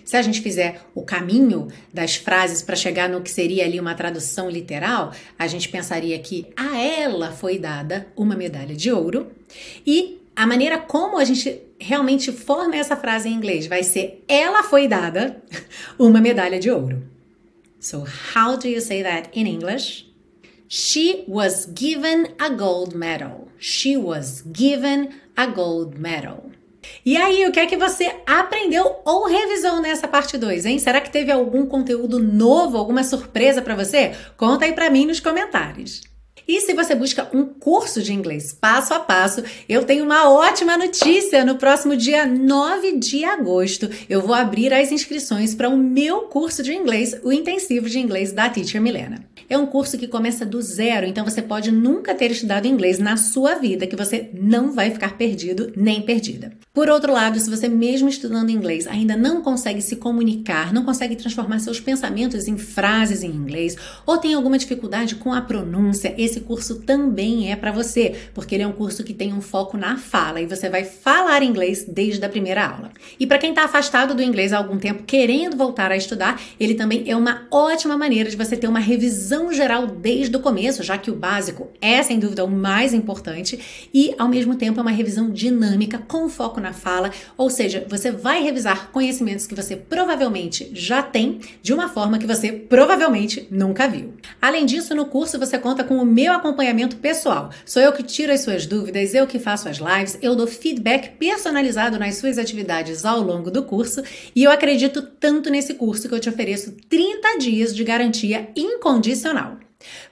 Se 0.06 0.16
a 0.16 0.22
gente 0.22 0.40
fizer 0.40 0.82
o 0.94 1.02
caminho 1.02 1.68
das 1.92 2.16
frases 2.16 2.62
para 2.62 2.76
chegar 2.76 3.10
no 3.10 3.24
que 3.24 3.32
seria 3.32 3.66
ali 3.66 3.80
uma 3.80 3.96
tradução 3.96 4.48
literal, 4.48 5.12
a 5.36 5.48
gente 5.48 5.68
pensaria 5.68 6.20
que 6.20 6.46
a 6.56 6.80
ela 6.80 7.32
foi 7.32 7.58
dada 7.58 8.06
uma 8.16 8.36
medalha 8.36 8.76
de 8.76 8.92
ouro 8.92 9.32
e 9.84 10.22
a 10.36 10.46
maneira 10.46 10.78
como 10.78 11.18
a 11.18 11.24
gente 11.24 11.60
realmente 11.80 12.32
forma 12.32 12.76
essa 12.76 12.96
frase 12.96 13.30
em 13.30 13.34
inglês 13.34 13.66
vai 13.66 13.82
ser 13.82 14.24
ela 14.28 14.62
foi 14.62 14.88
dada 14.88 15.42
uma 15.98 16.22
medalha 16.22 16.60
de 16.60 16.70
ouro. 16.70 17.02
So, 17.80 18.06
how 18.36 18.58
do 18.58 18.68
you 18.68 18.80
say 18.80 19.02
that 19.02 19.32
in 19.34 19.48
English? 19.48 20.11
She 20.74 21.26
was 21.28 21.66
given 21.66 22.34
a 22.40 22.50
gold 22.50 22.96
medal. 22.96 23.50
She 23.60 23.98
was 23.98 24.42
given 24.54 25.10
a 25.36 25.46
gold 25.48 26.00
medal. 26.00 26.50
E 27.06 27.18
aí, 27.18 27.46
o 27.46 27.52
que 27.52 27.60
é 27.60 27.66
que 27.66 27.76
você 27.76 28.10
aprendeu 28.26 29.02
ou 29.04 29.28
revisou 29.28 29.82
nessa 29.82 30.08
parte 30.08 30.38
2, 30.38 30.66
hein? 30.66 30.80
Será 30.80 31.02
que 31.02 31.12
teve 31.12 31.30
algum 31.30 31.66
conteúdo 31.66 32.20
novo, 32.20 32.78
alguma 32.78 33.04
surpresa 33.04 33.62
para 33.62 33.76
você? 33.76 34.16
Conta 34.38 34.64
aí 34.64 34.72
para 34.72 34.90
mim 34.90 35.06
nos 35.06 35.20
comentários. 35.20 36.04
E 36.48 36.60
se 36.62 36.74
você 36.74 36.96
busca 36.96 37.30
um 37.34 37.46
curso 37.46 38.02
de 38.02 38.14
inglês 38.14 38.52
passo 38.54 38.94
a 38.94 39.00
passo, 39.00 39.44
eu 39.68 39.84
tenho 39.84 40.04
uma 40.04 40.30
ótima 40.30 40.78
notícia. 40.78 41.46
No 41.46 41.56
próximo 41.56 41.96
dia 41.96 42.26
9 42.26 42.98
de 42.98 43.24
agosto, 43.24 43.90
eu 44.10 44.22
vou 44.22 44.34
abrir 44.34 44.74
as 44.74 44.92
inscrições 44.92 45.54
para 45.54 45.70
o 45.70 45.78
meu 45.78 46.22
curso 46.22 46.64
de 46.64 46.74
inglês, 46.74 47.16
o 47.24 47.32
intensivo 47.32 47.90
de 47.90 48.00
inglês 48.00 48.32
da 48.32 48.50
Teacher 48.50 48.82
Milena. 48.82 49.26
É 49.50 49.58
um 49.58 49.66
curso 49.66 49.98
que 49.98 50.08
começa 50.08 50.46
do 50.46 50.62
zero, 50.62 51.06
então 51.06 51.26
você 51.26 51.42
pode 51.42 51.74
nunca 51.74 52.16
ter 52.16 52.32
estudado 52.32 52.68
inglês 52.68 53.00
na 53.00 53.18
sua 53.18 53.56
vida, 53.56 53.86
que 53.86 53.98
você 53.98 54.30
não 54.34 54.72
vai 54.72 54.90
ficar 54.92 55.18
perdido 55.18 55.74
nem 55.76 56.02
perdida. 56.02 56.54
Por 56.74 56.90
outro 56.90 57.12
lado, 57.12 57.38
se 57.38 57.50
você 57.50 57.68
mesmo 57.68 58.08
estudando 58.08 58.50
inglês 58.50 58.88
ainda 58.88 59.18
não 59.18 59.42
consegue 59.42 59.82
se 59.82 59.98
comunicar, 59.98 60.72
não 60.72 60.86
consegue 60.86 61.18
transformar 61.18 61.60
seus 61.60 61.82
pensamentos 61.82 62.48
em 62.48 62.58
frases 62.58 63.24
em 63.24 63.30
inglês, 63.30 63.76
ou 64.06 64.18
tem 64.18 64.34
alguma 64.34 64.58
dificuldade 64.58 65.16
com 65.16 65.34
a 65.34 65.42
pronúncia, 65.42 66.16
esse 66.32 66.42
curso 66.42 66.82
também 66.82 67.52
é 67.52 67.56
para 67.56 67.72
você, 67.72 68.16
porque 68.34 68.56
ele 68.56 68.64
é 68.64 68.68
um 68.68 68.72
curso 68.72 69.04
que 69.04 69.14
tem 69.14 69.34
um 69.34 69.42
foco 69.42 69.78
na 69.78 69.98
fala 69.98 70.42
e 70.42 70.46
você 70.46 70.70
vai 70.70 70.84
falar 70.84 71.44
inglês 71.44 71.86
desde 71.88 72.24
a 72.26 72.30
primeira 72.30 72.66
aula. 72.66 72.92
E 73.20 73.28
para 73.28 73.38
quem 73.38 73.52
está 73.52 73.66
afastado 73.66 74.16
do 74.16 74.24
inglês 74.24 74.54
há 74.54 74.58
algum 74.58 74.78
tempo, 74.78 75.04
querendo 75.04 75.56
voltar 75.56 75.92
a 75.92 75.98
estudar, 75.98 76.42
ele 76.60 76.74
também 76.74 77.04
é 77.08 77.16
uma 77.16 77.48
ótima 77.52 77.98
maneira 77.98 78.30
de 78.30 78.36
você 78.36 78.58
ter 78.58 78.68
uma 78.68 78.80
revisão 78.80 79.12
visão 79.12 79.52
geral 79.52 79.88
desde 79.88 80.36
o 80.36 80.40
começo, 80.40 80.84
já 80.84 80.98
que 80.98 81.12
o 81.12 81.16
básico 81.16 81.70
é 81.82 82.02
sem 82.02 82.18
dúvida 82.18 82.46
o 82.46 82.50
mais 82.50 82.94
importante, 82.94 83.88
e 83.94 84.16
ao 84.18 84.28
mesmo 84.28 84.56
tempo 84.56 84.80
é 84.80 84.82
uma 84.82 84.92
revisão 84.92 85.30
dinâmica 85.30 85.98
com 86.00 86.30
foco 86.30 86.60
na 86.60 86.74
fala, 86.74 87.12
ou 87.38 87.50
seja, 87.50 87.86
você 87.90 88.12
vai 88.12 88.42
revisar 88.42 88.90
conhecimentos 88.92 89.46
que 89.46 89.56
você 89.56 89.76
provavelmente 89.76 90.72
já 90.74 91.04
tem 91.04 91.40
de 91.62 91.74
uma 91.74 91.90
forma 91.90 92.18
que 92.18 92.26
você 92.26 92.52
provavelmente 92.52 93.48
nunca 93.52 93.88
viu. 93.88 94.14
Além 94.42 94.66
disso, 94.66 94.96
no 94.96 95.06
curso 95.06 95.38
você 95.38 95.58
conta 95.58 95.84
com 95.84 95.98
o 95.98 96.06
meu 96.22 96.34
acompanhamento 96.34 96.98
pessoal. 96.98 97.50
Sou 97.66 97.82
eu 97.82 97.92
que 97.92 98.04
tiro 98.04 98.32
as 98.32 98.42
suas 98.42 98.68
dúvidas, 98.68 99.16
eu 99.16 99.26
que 99.26 99.40
faço 99.40 99.68
as 99.68 99.78
lives, 99.78 100.20
eu 100.22 100.36
dou 100.36 100.46
feedback 100.46 101.18
personalizado 101.18 101.98
nas 101.98 102.16
suas 102.16 102.38
atividades 102.38 103.04
ao 103.06 103.22
longo 103.22 103.50
do 103.50 103.64
curso, 103.64 104.04
e 104.36 104.44
eu 104.44 104.52
acredito 104.52 105.02
tanto 105.02 105.50
nesse 105.50 105.74
curso 105.74 106.08
que 106.08 106.14
eu 106.14 106.20
te 106.20 106.30
ofereço 106.30 106.76
30 106.88 107.40
dias 107.40 107.76
de 107.76 107.84
garantia 107.84 108.50
incondicional 108.56 109.58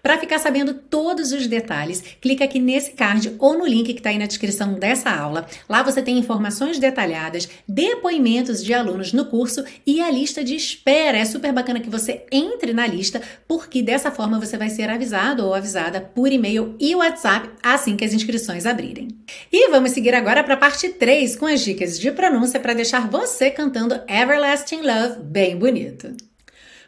Para 0.01 0.17
ficar 0.17 0.39
sabendo 0.39 0.73
todos 0.73 1.31
os 1.31 1.47
detalhes, 1.47 2.03
clica 2.21 2.45
aqui 2.45 2.59
nesse 2.59 2.91
card 2.91 3.35
ou 3.39 3.57
no 3.57 3.65
link 3.65 3.93
que 3.93 3.99
está 3.99 4.09
aí 4.09 4.17
na 4.17 4.25
descrição 4.25 4.73
dessa 4.73 5.09
aula. 5.09 5.47
Lá 5.67 5.83
você 5.83 6.01
tem 6.01 6.17
informações 6.17 6.79
detalhadas, 6.79 7.49
depoimentos 7.67 8.63
de 8.63 8.73
alunos 8.73 9.13
no 9.13 9.25
curso 9.25 9.63
e 9.85 10.01
a 10.01 10.09
lista 10.09 10.43
de 10.43 10.55
espera. 10.55 11.17
É 11.17 11.25
super 11.25 11.51
bacana 11.51 11.79
que 11.79 11.89
você 11.89 12.25
entre 12.31 12.73
na 12.73 12.87
lista, 12.87 13.21
porque 13.47 13.81
dessa 13.81 14.11
forma 14.11 14.39
você 14.39 14.57
vai 14.57 14.69
ser 14.69 14.89
avisado 14.89 15.45
ou 15.45 15.53
avisada 15.53 16.01
por 16.01 16.31
e-mail 16.31 16.75
e 16.79 16.95
WhatsApp 16.95 17.49
assim 17.61 17.95
que 17.95 18.05
as 18.05 18.13
inscrições 18.13 18.65
abrirem. 18.65 19.07
E 19.51 19.69
vamos 19.69 19.91
seguir 19.91 20.13
agora 20.13 20.43
para 20.43 20.53
a 20.55 20.57
parte 20.57 20.89
3 20.89 21.35
com 21.35 21.45
as 21.45 21.61
dicas 21.61 21.99
de 21.99 22.11
pronúncia 22.11 22.59
para 22.59 22.73
deixar 22.73 23.09
você 23.09 23.49
cantando 23.51 24.01
Everlasting 24.07 24.81
Love 24.81 25.21
bem 25.23 25.57
bonito. 25.57 26.15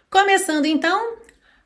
Começando 0.09 0.65
então, 0.65 1.17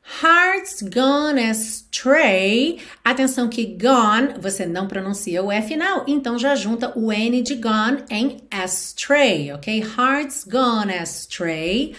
Hearts 0.06 0.82
gone 0.82 1.38
astray. 1.38 2.80
Atenção 3.04 3.48
que 3.48 3.66
gone 3.66 4.34
você 4.40 4.64
não 4.64 4.86
pronuncia 4.86 5.42
o 5.42 5.50
E 5.50 5.60
final, 5.62 6.04
então 6.06 6.38
já 6.38 6.54
junta 6.54 6.96
o 6.96 7.12
N 7.12 7.42
de 7.42 7.56
gone 7.56 8.04
em 8.08 8.40
astray, 8.50 9.52
ok? 9.52 9.82
Hearts 9.82 10.44
gone 10.44 10.94
astray. 10.94 11.94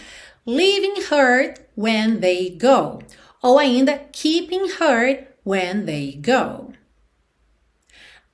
Leaving 0.45 1.01
hurt 1.11 1.59
when 1.75 2.19
they 2.19 2.49
go. 2.49 2.99
Ou 3.43 3.59
ainda 3.59 3.99
keeping 4.13 4.69
hurt 4.79 5.27
when 5.45 5.85
they 5.85 6.13
go. 6.13 6.71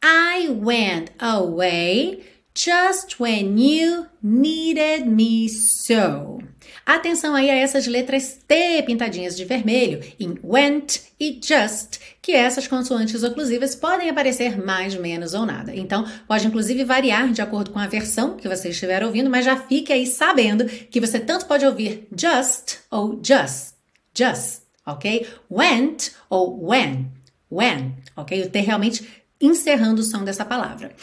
I 0.04 0.50
went 0.50 1.12
away 1.20 2.24
just 2.54 3.20
when 3.20 3.58
you 3.58 4.08
needed 4.22 5.08
me 5.08 5.48
so. 5.50 6.40
Atenção 6.86 7.34
aí 7.34 7.50
a 7.50 7.56
essas 7.56 7.88
letras 7.88 8.40
T 8.46 8.84
pintadinhas 8.84 9.38
de 9.38 9.46
vermelho 9.46 10.02
em 10.20 10.36
went 10.44 11.00
e 11.18 11.40
just, 11.42 12.00
que 12.22 12.34
essas 12.34 12.68
consoantes 12.68 13.24
oclusivas 13.24 13.74
podem 13.74 14.10
aparecer 14.10 14.58
mais, 14.58 14.94
menos 14.96 15.34
ou 15.34 15.46
nada. 15.46 15.74
Então, 15.74 16.06
pode 16.28 16.46
inclusive 16.46 16.84
variar 16.84 17.32
de 17.32 17.42
acordo 17.42 17.72
com 17.72 17.80
a 17.80 17.88
versão 17.88 18.36
que 18.36 18.50
você 18.50 18.70
estiver 18.70 19.02
ouvindo, 19.04 19.30
mas 19.30 19.46
já 19.46 19.56
fique 19.56 19.94
aí 19.94 20.06
sabendo 20.06 20.66
que 20.66 21.00
você 21.00 21.20
tanto 21.20 21.46
pode 21.46 21.66
ouvir 21.66 22.06
just 22.16 22.80
ou 22.92 23.18
just, 23.24 23.76
just, 24.14 24.64
ok? 24.86 25.26
Went 25.50 26.12
ou 26.30 26.68
when, 26.68 27.10
when, 27.50 27.96
ok? 28.18 28.44
O 28.44 28.50
T 28.50 28.60
realmente 28.60 29.08
encerrando 29.40 30.02
o 30.02 30.06
som 30.06 30.24
dessa 30.26 30.44
palavra. 30.44 30.94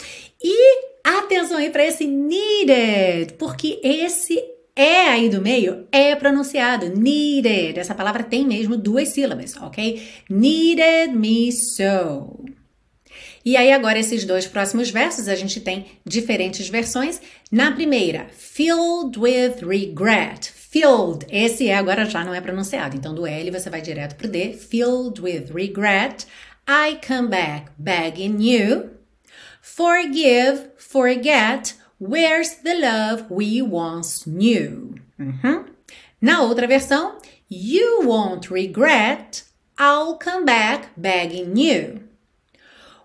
E 0.43 0.91
atenção 1.03 1.57
aí 1.57 1.71
para 1.71 1.85
esse 1.85 2.05
needed, 2.05 3.33
porque 3.33 3.79
esse 3.83 4.39
é 4.75 5.09
aí 5.09 5.29
do 5.29 5.41
meio 5.41 5.87
é 5.91 6.15
pronunciado 6.15 6.89
needed. 6.89 7.79
Essa 7.79 7.95
palavra 7.95 8.23
tem 8.23 8.45
mesmo 8.45 8.77
duas 8.77 9.09
sílabas, 9.09 9.55
ok? 9.57 10.01
Needed 10.29 11.15
me 11.15 11.51
so. 11.51 12.45
E 13.43 13.57
aí 13.57 13.71
agora 13.71 13.99
esses 13.99 14.23
dois 14.23 14.45
próximos 14.45 14.91
versos 14.91 15.27
a 15.27 15.35
gente 15.35 15.59
tem 15.59 15.85
diferentes 16.05 16.69
versões. 16.69 17.19
Na 17.51 17.71
primeira, 17.71 18.27
filled 18.31 19.17
with 19.17 19.65
regret. 19.65 20.51
Filled, 20.53 21.25
esse 21.29 21.67
é 21.67 21.75
agora 21.75 22.05
já 22.05 22.23
não 22.23 22.33
é 22.33 22.39
pronunciado. 22.39 22.95
Então 22.95 23.13
do 23.13 23.25
L 23.25 23.51
você 23.51 23.69
vai 23.69 23.81
direto 23.81 24.15
pro 24.15 24.27
D. 24.27 24.53
Filled 24.53 25.21
with 25.21 25.51
regret. 25.53 26.27
I 26.67 26.99
come 27.05 27.27
back 27.27 27.71
begging 27.77 28.37
you. 28.39 28.91
Forgive, 29.61 30.69
forget. 30.77 31.75
Where's 32.01 32.55
the 32.63 32.73
love 32.73 33.29
we 33.29 33.61
once 33.61 34.25
knew? 34.25 34.95
Uhum. 35.19 35.65
Na 36.19 36.41
outra 36.41 36.65
versão, 36.65 37.21
You 37.47 38.01
won't 38.05 38.49
regret, 38.51 39.43
I'll 39.77 40.17
come 40.17 40.43
back 40.43 40.89
begging 40.97 41.55
you. 41.57 42.01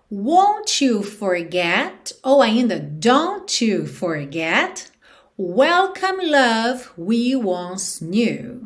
Won't 0.09 0.81
you 0.81 1.03
forget, 1.03 2.11
ou 2.23 2.41
ainda 2.41 2.79
Don't 2.79 3.61
you 3.61 3.85
forget, 3.85 4.89
Welcome 5.37 6.17
love 6.31 6.89
we 6.97 7.35
once 7.35 8.01
knew. 8.01 8.65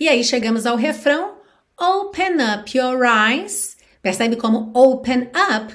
E 0.00 0.08
aí 0.08 0.24
chegamos 0.24 0.66
ao 0.66 0.74
refrão, 0.74 1.36
Open 1.78 2.40
up 2.40 2.76
your 2.76 3.04
eyes. 3.04 3.76
Percebe 4.02 4.34
como 4.34 4.72
open 4.74 5.30
up 5.32 5.72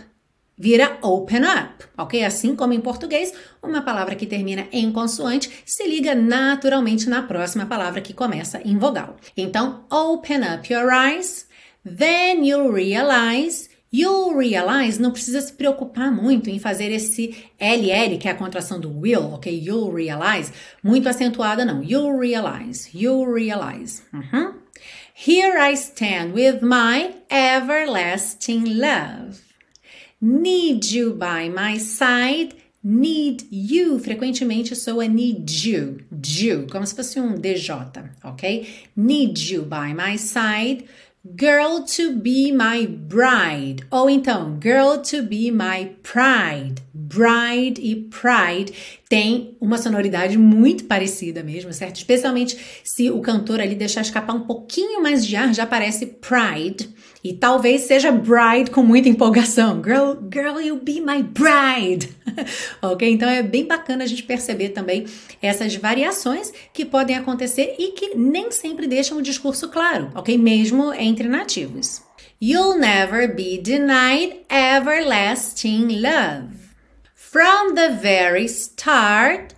vira 0.60 0.98
open 1.02 1.44
up, 1.44 1.86
ok? 1.98 2.26
Assim 2.26 2.54
como 2.54 2.74
em 2.74 2.82
português, 2.82 3.34
uma 3.62 3.82
palavra 3.82 4.16
que 4.16 4.26
termina 4.26 4.68
em 4.72 4.92
consoante 4.92 5.50
se 5.66 5.88
liga 5.88 6.16
naturalmente 6.16 7.10
na 7.10 7.22
próxima 7.24 7.66
palavra 7.66 8.02
que 8.02 8.14
começa 8.14 8.62
em 8.64 8.78
vogal. 8.78 9.18
Então, 9.36 9.86
open 9.90 10.42
up 10.42 10.72
your 10.72 10.92
eyes, 10.92 11.48
then 11.86 12.46
you'll 12.46 12.72
realize. 12.72 13.70
You'll 13.92 14.38
realize 14.38 15.02
não 15.02 15.12
precisa 15.12 15.42
se 15.42 15.52
preocupar 15.52 16.12
muito 16.12 16.48
em 16.48 16.60
fazer 16.60 16.92
esse 16.92 17.36
LL, 17.60 18.20
que 18.20 18.28
é 18.28 18.32
a 18.32 18.36
contração 18.36 18.80
do 18.80 19.00
will, 19.00 19.34
ok? 19.34 19.52
You'll 19.52 19.92
realize, 19.92 20.54
muito 20.84 21.10
acentuada 21.10 21.66
não. 21.66 21.84
You'll 21.84 22.16
realize, 22.18 22.90
you'll 22.94 23.26
realize. 23.34 24.04
Uhum. 24.14 24.54
Here 25.16 25.58
I 25.58 25.74
stand 25.74 26.34
with 26.34 26.62
my 26.62 27.16
everlasting 27.32 28.78
love. 28.80 29.42
Need 30.22 30.96
you 30.96 31.14
by 31.16 31.50
my 31.50 31.80
side. 31.80 32.56
Need 32.82 33.46
you 33.52 34.00
frequentemente 34.00 34.74
soa 34.74 35.06
need 35.06 35.50
you, 35.66 35.98
you, 36.26 36.66
como 36.72 36.86
se 36.86 36.96
fosse 36.96 37.20
um 37.20 37.36
DJ, 37.36 37.72
ok? 38.24 38.68
Need 38.96 39.38
you 39.52 39.64
by 39.64 39.94
my 39.94 40.18
side. 40.18 40.86
Girl 41.36 41.84
to 41.84 42.14
be 42.14 42.54
my 42.54 42.88
bride. 42.88 43.86
Ou 43.92 44.10
então, 44.10 44.58
girl 44.58 45.02
to 45.02 45.22
be 45.22 45.52
my 45.52 45.94
pride. 46.02 46.82
Bride 47.10 47.82
e 47.82 47.96
pride 47.96 48.72
tem 49.10 49.58
uma 49.60 49.80
sonoridade 49.80 50.38
muito 50.38 50.84
parecida 50.84 51.42
mesmo, 51.42 51.74
certo? 51.74 51.96
Especialmente 51.96 52.56
se 52.84 53.10
o 53.10 53.20
cantor 53.20 53.60
ali 53.60 53.74
deixar 53.74 54.02
escapar 54.02 54.36
um 54.36 54.42
pouquinho 54.42 55.02
mais 55.02 55.26
de 55.26 55.36
ar, 55.36 55.52
já 55.52 55.66
parece 55.66 56.06
pride. 56.06 56.88
E 57.24 57.34
talvez 57.34 57.82
seja 57.82 58.12
bride 58.12 58.70
com 58.72 58.84
muita 58.84 59.10
empolgação. 59.10 59.82
Girl, 59.84 60.14
girl, 60.32 60.62
you 60.62 60.76
be 60.78 61.02
my 61.02 61.24
bride. 61.24 62.16
ok? 62.82 63.10
Então 63.10 63.28
é 63.28 63.42
bem 63.42 63.66
bacana 63.66 64.04
a 64.04 64.08
gente 64.08 64.24
perceber 64.24 64.70
também 64.70 65.06
essas 65.42 65.76
variações 65.76 66.54
que 66.72 66.86
podem 66.86 67.16
acontecer 67.16 67.76
e 67.80 67.92
que 67.94 68.16
nem 68.16 68.52
sempre 68.52 68.88
deixam 68.88 69.18
o 69.18 69.24
discurso 69.24 69.68
claro, 69.70 70.12
ok? 70.14 70.38
Mesmo 70.38 70.94
entre 70.94 71.28
nativos. 71.28 72.04
You'll 72.40 72.78
never 72.78 73.28
be 73.36 73.58
denied 73.58 74.46
everlasting 74.50 76.00
love. 76.00 76.59
From 77.32 77.76
the 77.76 77.90
very 78.02 78.48
start, 78.48 79.54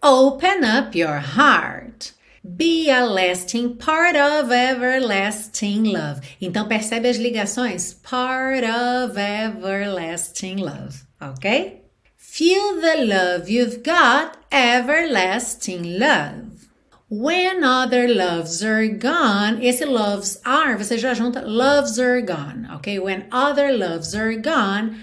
open 0.00 0.62
up 0.62 0.94
your 0.94 1.18
heart. 1.18 2.12
Be 2.56 2.88
a 2.88 3.04
lasting 3.04 3.78
part 3.78 4.14
of 4.14 4.52
everlasting 4.52 5.82
love. 5.82 6.20
Então 6.40 6.68
percebe 6.68 7.08
as 7.08 7.18
ligações? 7.18 8.00
Part 8.00 8.62
of 8.62 9.18
everlasting 9.18 10.58
love, 10.58 11.04
ok? 11.20 11.82
Feel 12.16 12.80
the 12.80 13.04
love 13.04 13.48
you've 13.48 13.82
got, 13.82 14.36
everlasting 14.52 15.98
love. 15.98 16.68
When 17.08 17.64
other 17.64 18.06
loves 18.06 18.62
are 18.62 18.86
gone, 18.86 19.60
esse 19.62 19.84
loves 19.84 20.40
are, 20.44 20.76
você 20.76 20.96
já 20.96 21.12
junta 21.12 21.40
loves 21.40 21.98
are 21.98 22.20
gone, 22.20 22.68
ok? 22.72 23.00
When 23.00 23.26
other 23.32 23.76
loves 23.76 24.14
are 24.14 24.36
gone, 24.36 24.96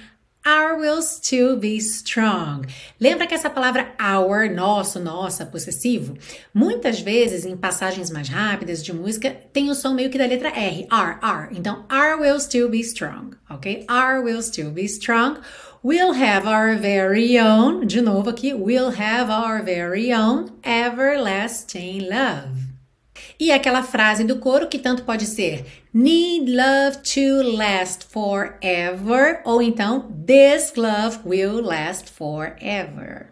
Our 0.46 0.78
will 0.78 1.02
still 1.02 1.56
be 1.58 1.80
strong. 1.80 2.66
Lembra 3.00 3.26
que 3.26 3.34
essa 3.34 3.50
palavra 3.50 3.94
our, 3.98 4.50
nosso, 4.50 5.00
nossa, 5.00 5.46
possessivo, 5.46 6.18
muitas 6.54 7.00
vezes 7.00 7.46
em 7.46 7.56
passagens 7.56 8.12
mais 8.12 8.28
rápidas 8.28 8.84
de 8.84 8.92
música 8.92 9.34
tem 9.54 9.70
o 9.70 9.74
som 9.74 9.94
meio 9.94 10.10
que 10.10 10.18
da 10.18 10.26
letra 10.26 10.50
R, 10.50 10.86
R, 10.92 11.20
R. 11.22 11.50
Então, 11.54 11.86
our 11.90 12.20
will 12.20 12.42
still 12.42 12.70
be 12.70 12.82
strong, 12.82 13.32
ok? 13.50 13.86
Our 13.90 14.22
will 14.22 14.42
still 14.42 14.72
be 14.72 14.86
strong. 14.86 15.38
We'll 15.82 16.14
have 16.14 16.46
our 16.46 16.76
very 16.78 17.40
own, 17.40 17.88
de 17.88 18.02
novo 18.02 18.30
aqui, 18.30 18.54
we'll 18.54 18.92
have 18.92 19.32
our 19.32 19.64
very 19.64 20.14
own 20.14 20.52
everlasting 20.62 22.10
love. 22.10 22.74
E 23.40 23.50
aquela 23.50 23.82
frase 23.82 24.26
do 24.26 24.40
coro 24.40 24.68
que 24.68 24.80
tanto 24.80 25.04
pode 25.04 25.26
ser 25.26 25.83
need 25.94 26.50
love 26.50 27.04
to 27.04 27.44
last 27.44 28.04
forever 28.04 29.42
ou 29.46 29.62
então 29.62 30.12
this 30.26 30.76
love 30.76 31.24
will 31.24 31.62
last 31.62 32.10
forever. 32.10 33.30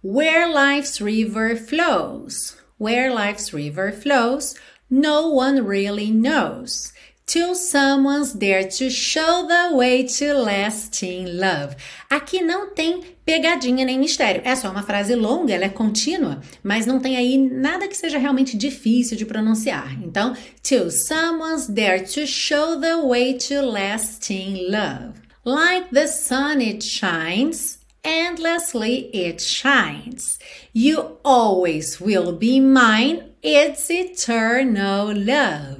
Where 0.00 0.48
life's 0.48 1.00
river 1.00 1.56
flows, 1.56 2.56
where 2.78 3.12
life's 3.12 3.52
river 3.52 3.90
flows, 3.90 4.54
no 4.88 5.28
one 5.30 5.66
really 5.66 6.10
knows. 6.10 6.92
Till 7.26 7.54
someone's 7.54 8.34
there 8.34 8.68
to 8.68 8.90
show 8.90 9.46
the 9.46 9.74
way 9.74 10.04
to 10.04 10.34
lasting 10.34 11.24
love. 11.38 11.74
Aqui 12.10 12.42
não 12.42 12.74
tem 12.74 13.02
pegadinha 13.24 13.84
nem 13.84 13.98
mistério. 13.98 14.42
É 14.44 14.54
só 14.54 14.70
uma 14.70 14.82
frase 14.82 15.14
longa, 15.14 15.54
ela 15.54 15.64
é 15.64 15.70
contínua, 15.70 16.40
mas 16.62 16.84
não 16.84 17.00
tem 17.00 17.16
aí 17.16 17.38
nada 17.38 17.88
que 17.88 17.96
seja 17.96 18.18
realmente 18.18 18.56
difícil 18.56 19.16
de 19.16 19.24
pronunciar. 19.24 19.98
Então, 20.04 20.36
till 20.62 20.90
someone's 20.90 21.66
there 21.66 22.04
to 22.04 22.26
show 22.26 22.78
the 22.78 22.96
way 22.96 23.34
to 23.34 23.62
lasting 23.62 24.68
love. 24.68 25.14
Like 25.46 25.88
the 25.92 26.06
sun 26.06 26.60
it 26.60 26.84
shines, 26.84 27.78
endlessly 28.04 29.10
it 29.14 29.42
shines. 29.42 30.38
You 30.74 31.18
always 31.24 31.98
will 32.00 32.32
be 32.32 32.60
mine, 32.60 33.32
it's 33.42 33.90
eternal 33.90 35.14
love. 35.14 35.73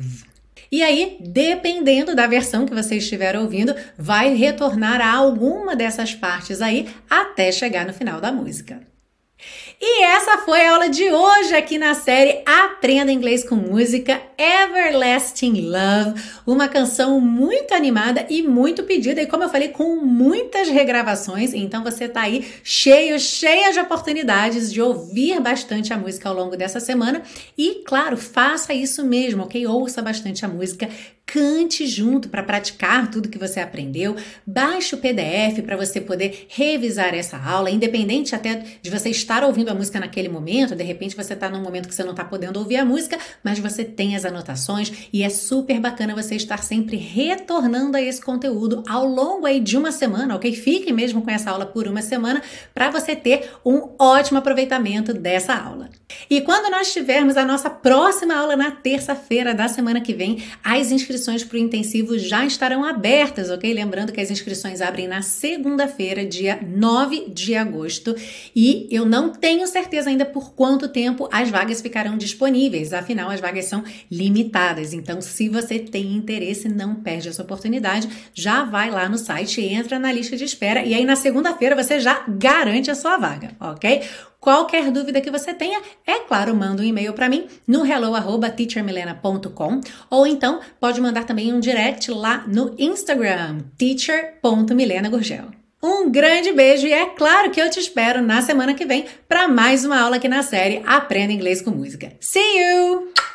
E 0.70 0.83
aí, 0.83 1.16
dependendo 1.20 2.14
da 2.14 2.27
versão 2.27 2.66
que 2.66 2.74
você 2.74 2.96
estiver 2.96 3.37
ouvindo, 3.37 3.74
vai 3.98 4.35
retornar 4.35 5.00
a 5.00 5.12
alguma 5.12 5.77
dessas 5.77 6.14
partes 6.14 6.61
aí 6.61 6.88
até 7.09 7.50
chegar 7.53 7.87
no 7.87 7.92
final 7.92 8.20
da 8.20 8.33
música. 8.33 8.81
E 9.81 10.03
essa 10.05 10.38
foi 10.38 10.64
a 10.64 10.72
aula 10.72 10.88
de 10.88 11.11
hoje 11.11 11.55
aqui 11.55 11.77
na 11.77 11.94
série 11.94 12.42
Aprenda 12.46 13.12
Inglês 13.12 13.46
com 13.46 13.57
Música 13.57 14.20
Everlasting 14.38 15.68
Love, 15.68 16.20
uma 16.47 16.68
canção 16.68 17.20
muito 17.20 17.73
animada 17.75 18.27
e 18.29 18.42
muito 18.42 18.83
pedida 18.83 19.23
e 19.23 19.27
como 19.27 19.44
eu 19.44 19.49
falei 19.49 19.68
com 19.68 19.97
muitas 19.97 20.68
regravações, 20.68 21.55
então 21.55 21.83
você 21.83 22.09
tá 22.09 22.23
aí 22.23 22.47
cheio, 22.62 23.18
cheia 23.18 23.73
de 23.73 23.81
oportunidades 23.81 24.73
de 24.73 24.81
ouvir 24.81 25.40
bastante 25.40 25.92
a 25.92 25.99
música 25.99 26.29
ao 26.29 26.35
longo 26.35 26.57
dessa 26.57 26.81
semana 26.81 27.23
e 27.57 27.83
claro, 27.87 28.16
faça 28.16 28.75
isso 28.75 29.05
mesmo, 29.05 29.44
OK? 29.44 29.66
Ouça 29.66 30.03
bastante 30.03 30.44
a 30.44 30.49
música, 30.49 30.88
cante 31.27 31.87
junto 31.87 32.29
para 32.29 32.42
praticar 32.42 33.11
tudo 33.11 33.29
que 33.29 33.38
você 33.38 33.61
aprendeu, 33.61 34.14
baixe 34.47 34.94
o 34.94 34.99
PDF 34.99 35.62
para 35.64 35.77
você 35.77 36.01
poder 36.01 36.47
revisar 36.49 37.14
essa 37.14 37.38
aula, 37.38 37.70
independente 37.70 38.35
até 38.35 38.62
de 38.83 38.90
você 38.90 39.09
estar 39.09 39.42
ouvindo 39.42 39.70
a 39.70 39.75
música 39.75 39.99
naquele 39.99 40.29
momento, 40.29 40.77
de 40.77 40.85
repente 40.85 41.16
você 41.16 41.33
está 41.33 41.49
num 41.49 41.62
momento 41.62 41.88
que 41.88 41.94
você 41.94 42.05
não 42.05 42.11
está 42.11 42.25
podendo 42.25 42.59
ouvir 42.59 42.77
a 42.77 42.85
música, 42.85 43.18
mas 43.42 43.59
você 43.59 43.85
tem 43.85 44.14
as 44.14 44.23
anotações 44.24 45.08
e 45.12 45.22
é 45.22 45.28
super 45.28 45.80
bacana 45.80 46.14
você 46.14 46.37
estar 46.37 46.62
sempre 46.62 46.96
retornando 46.96 47.96
a 47.96 48.02
esse 48.02 48.20
conteúdo 48.20 48.82
ao 48.88 49.06
longo 49.06 49.46
aí 49.46 49.60
de 49.60 49.76
uma 49.76 49.92
semana, 49.92 50.34
ok? 50.34 50.52
Fique 50.52 50.92
mesmo 50.92 51.22
com 51.22 51.30
essa 51.30 51.50
aula 51.50 51.66
por 51.66 51.87
uma 51.87 52.02
semana 52.02 52.42
para 52.74 52.90
você 52.90 53.14
ter 53.14 53.50
um 53.64 53.90
ótimo 53.98 54.38
aproveitamento 54.38 55.12
dessa 55.12 55.54
aula. 55.54 55.90
E 56.28 56.40
quando 56.40 56.70
nós 56.70 56.92
tivermos 56.92 57.37
a 57.37 57.44
nossa 57.44 57.68
próxima 57.68 58.34
aula 58.34 58.56
na 58.56 58.70
terça-feira 58.70 59.54
da 59.54 59.68
semana 59.68 60.00
que 60.00 60.14
vem, 60.14 60.42
as 60.62 60.90
inscrições 60.90 61.44
para 61.44 61.56
o 61.56 61.60
intensivo 61.60 62.18
já 62.18 62.44
estarão 62.46 62.84
abertas, 62.84 63.50
ok? 63.50 63.72
Lembrando 63.72 64.12
que 64.12 64.20
as 64.20 64.30
inscrições 64.30 64.80
abrem 64.80 65.08
na 65.08 65.22
segunda-feira, 65.22 66.24
dia 66.24 66.58
9 66.62 67.30
de 67.30 67.54
agosto, 67.54 68.14
e 68.54 68.88
eu 68.90 69.04
não 69.04 69.30
tenho 69.30 69.66
certeza 69.66 70.10
ainda 70.10 70.24
por 70.24 70.54
quanto 70.54 70.88
tempo 70.88 71.28
as 71.32 71.50
vagas 71.50 71.80
ficarão 71.80 72.16
disponíveis, 72.16 72.92
afinal, 72.92 73.30
as 73.30 73.40
vagas 73.40 73.66
são 73.66 73.84
limitadas. 74.14 74.92
Então, 74.92 75.20
se 75.20 75.48
você 75.48 75.79
tem 75.79 76.14
interesse, 76.14 76.68
não 76.68 76.94
perde 76.94 77.29
essa 77.29 77.42
oportunidade, 77.42 78.09
já 78.33 78.64
vai 78.64 78.90
lá 78.90 79.09
no 79.09 79.18
site, 79.18 79.61
entra 79.61 79.98
na 79.98 80.12
lista 80.12 80.37
de 80.37 80.44
espera 80.44 80.85
e 80.85 80.94
aí 80.94 81.05
na 81.05 81.16
segunda-feira 81.16 81.74
você 81.74 81.98
já 81.98 82.24
garante 82.29 82.90
a 82.90 82.94
sua 82.94 83.16
vaga, 83.16 83.50
ok? 83.61 84.03
Qualquer 84.38 84.90
dúvida 84.90 85.20
que 85.22 85.31
você 85.31 85.55
tenha, 85.55 85.81
é 86.07 86.20
claro, 86.20 86.55
manda 86.55 86.83
um 86.83 86.85
e-mail 86.85 87.14
para 87.14 87.31
mim 87.31 87.46
no 87.66 87.85
hello@teachermilena.com 87.85 89.81
ou 90.11 90.27
então 90.27 90.61
pode 90.79 91.00
mandar 91.00 91.24
também 91.24 91.53
um 91.53 91.61
direct 91.61 92.11
lá 92.11 92.44
no 92.46 92.74
Instagram 92.79 93.61
teacher.milenagurgel. 93.79 95.46
Um 95.83 96.11
grande 96.11 96.53
beijo 96.53 96.87
e 96.87 96.92
é 96.92 97.07
claro 97.07 97.50
que 97.50 97.61
eu 97.61 97.68
te 97.70 97.81
espero 97.81 98.22
na 98.22 98.40
semana 98.40 98.74
que 98.74 98.87
vem 98.87 99.07
para 99.29 99.48
mais 99.48 99.85
uma 99.85 100.00
aula 100.00 100.16
aqui 100.16 100.29
na 100.29 100.42
série 100.42 100.83
Aprenda 100.87 101.33
Inglês 101.33 101.61
com 101.61 101.70
Música. 101.70 102.12
See 102.20 102.40
you! 102.40 103.34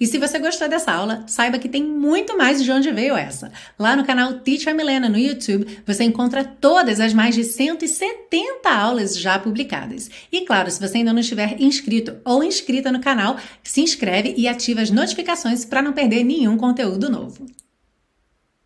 E 0.00 0.06
se 0.06 0.16
você 0.16 0.38
gostou 0.38 0.66
dessa 0.66 0.92
aula, 0.92 1.24
saiba 1.26 1.58
que 1.58 1.68
tem 1.68 1.84
muito 1.84 2.34
mais 2.38 2.64
de 2.64 2.72
onde 2.72 2.90
veio 2.90 3.14
essa. 3.14 3.52
Lá 3.78 3.94
no 3.94 4.04
canal 4.04 4.40
Teacher 4.40 4.74
Milena 4.74 5.10
no 5.10 5.18
YouTube, 5.18 5.82
você 5.86 6.04
encontra 6.04 6.42
todas 6.42 7.00
as 7.00 7.12
mais 7.12 7.34
de 7.34 7.44
170 7.44 8.70
aulas 8.70 9.18
já 9.18 9.38
publicadas. 9.38 10.10
E 10.32 10.40
claro, 10.40 10.70
se 10.70 10.80
você 10.80 10.96
ainda 10.96 11.12
não 11.12 11.20
estiver 11.20 11.60
inscrito 11.60 12.16
ou 12.24 12.42
inscrita 12.42 12.90
no 12.90 13.00
canal, 13.00 13.36
se 13.62 13.82
inscreve 13.82 14.34
e 14.38 14.48
ativa 14.48 14.80
as 14.80 14.90
notificações 14.90 15.66
para 15.66 15.82
não 15.82 15.92
perder 15.92 16.24
nenhum 16.24 16.56
conteúdo 16.56 17.10
novo. 17.10 17.46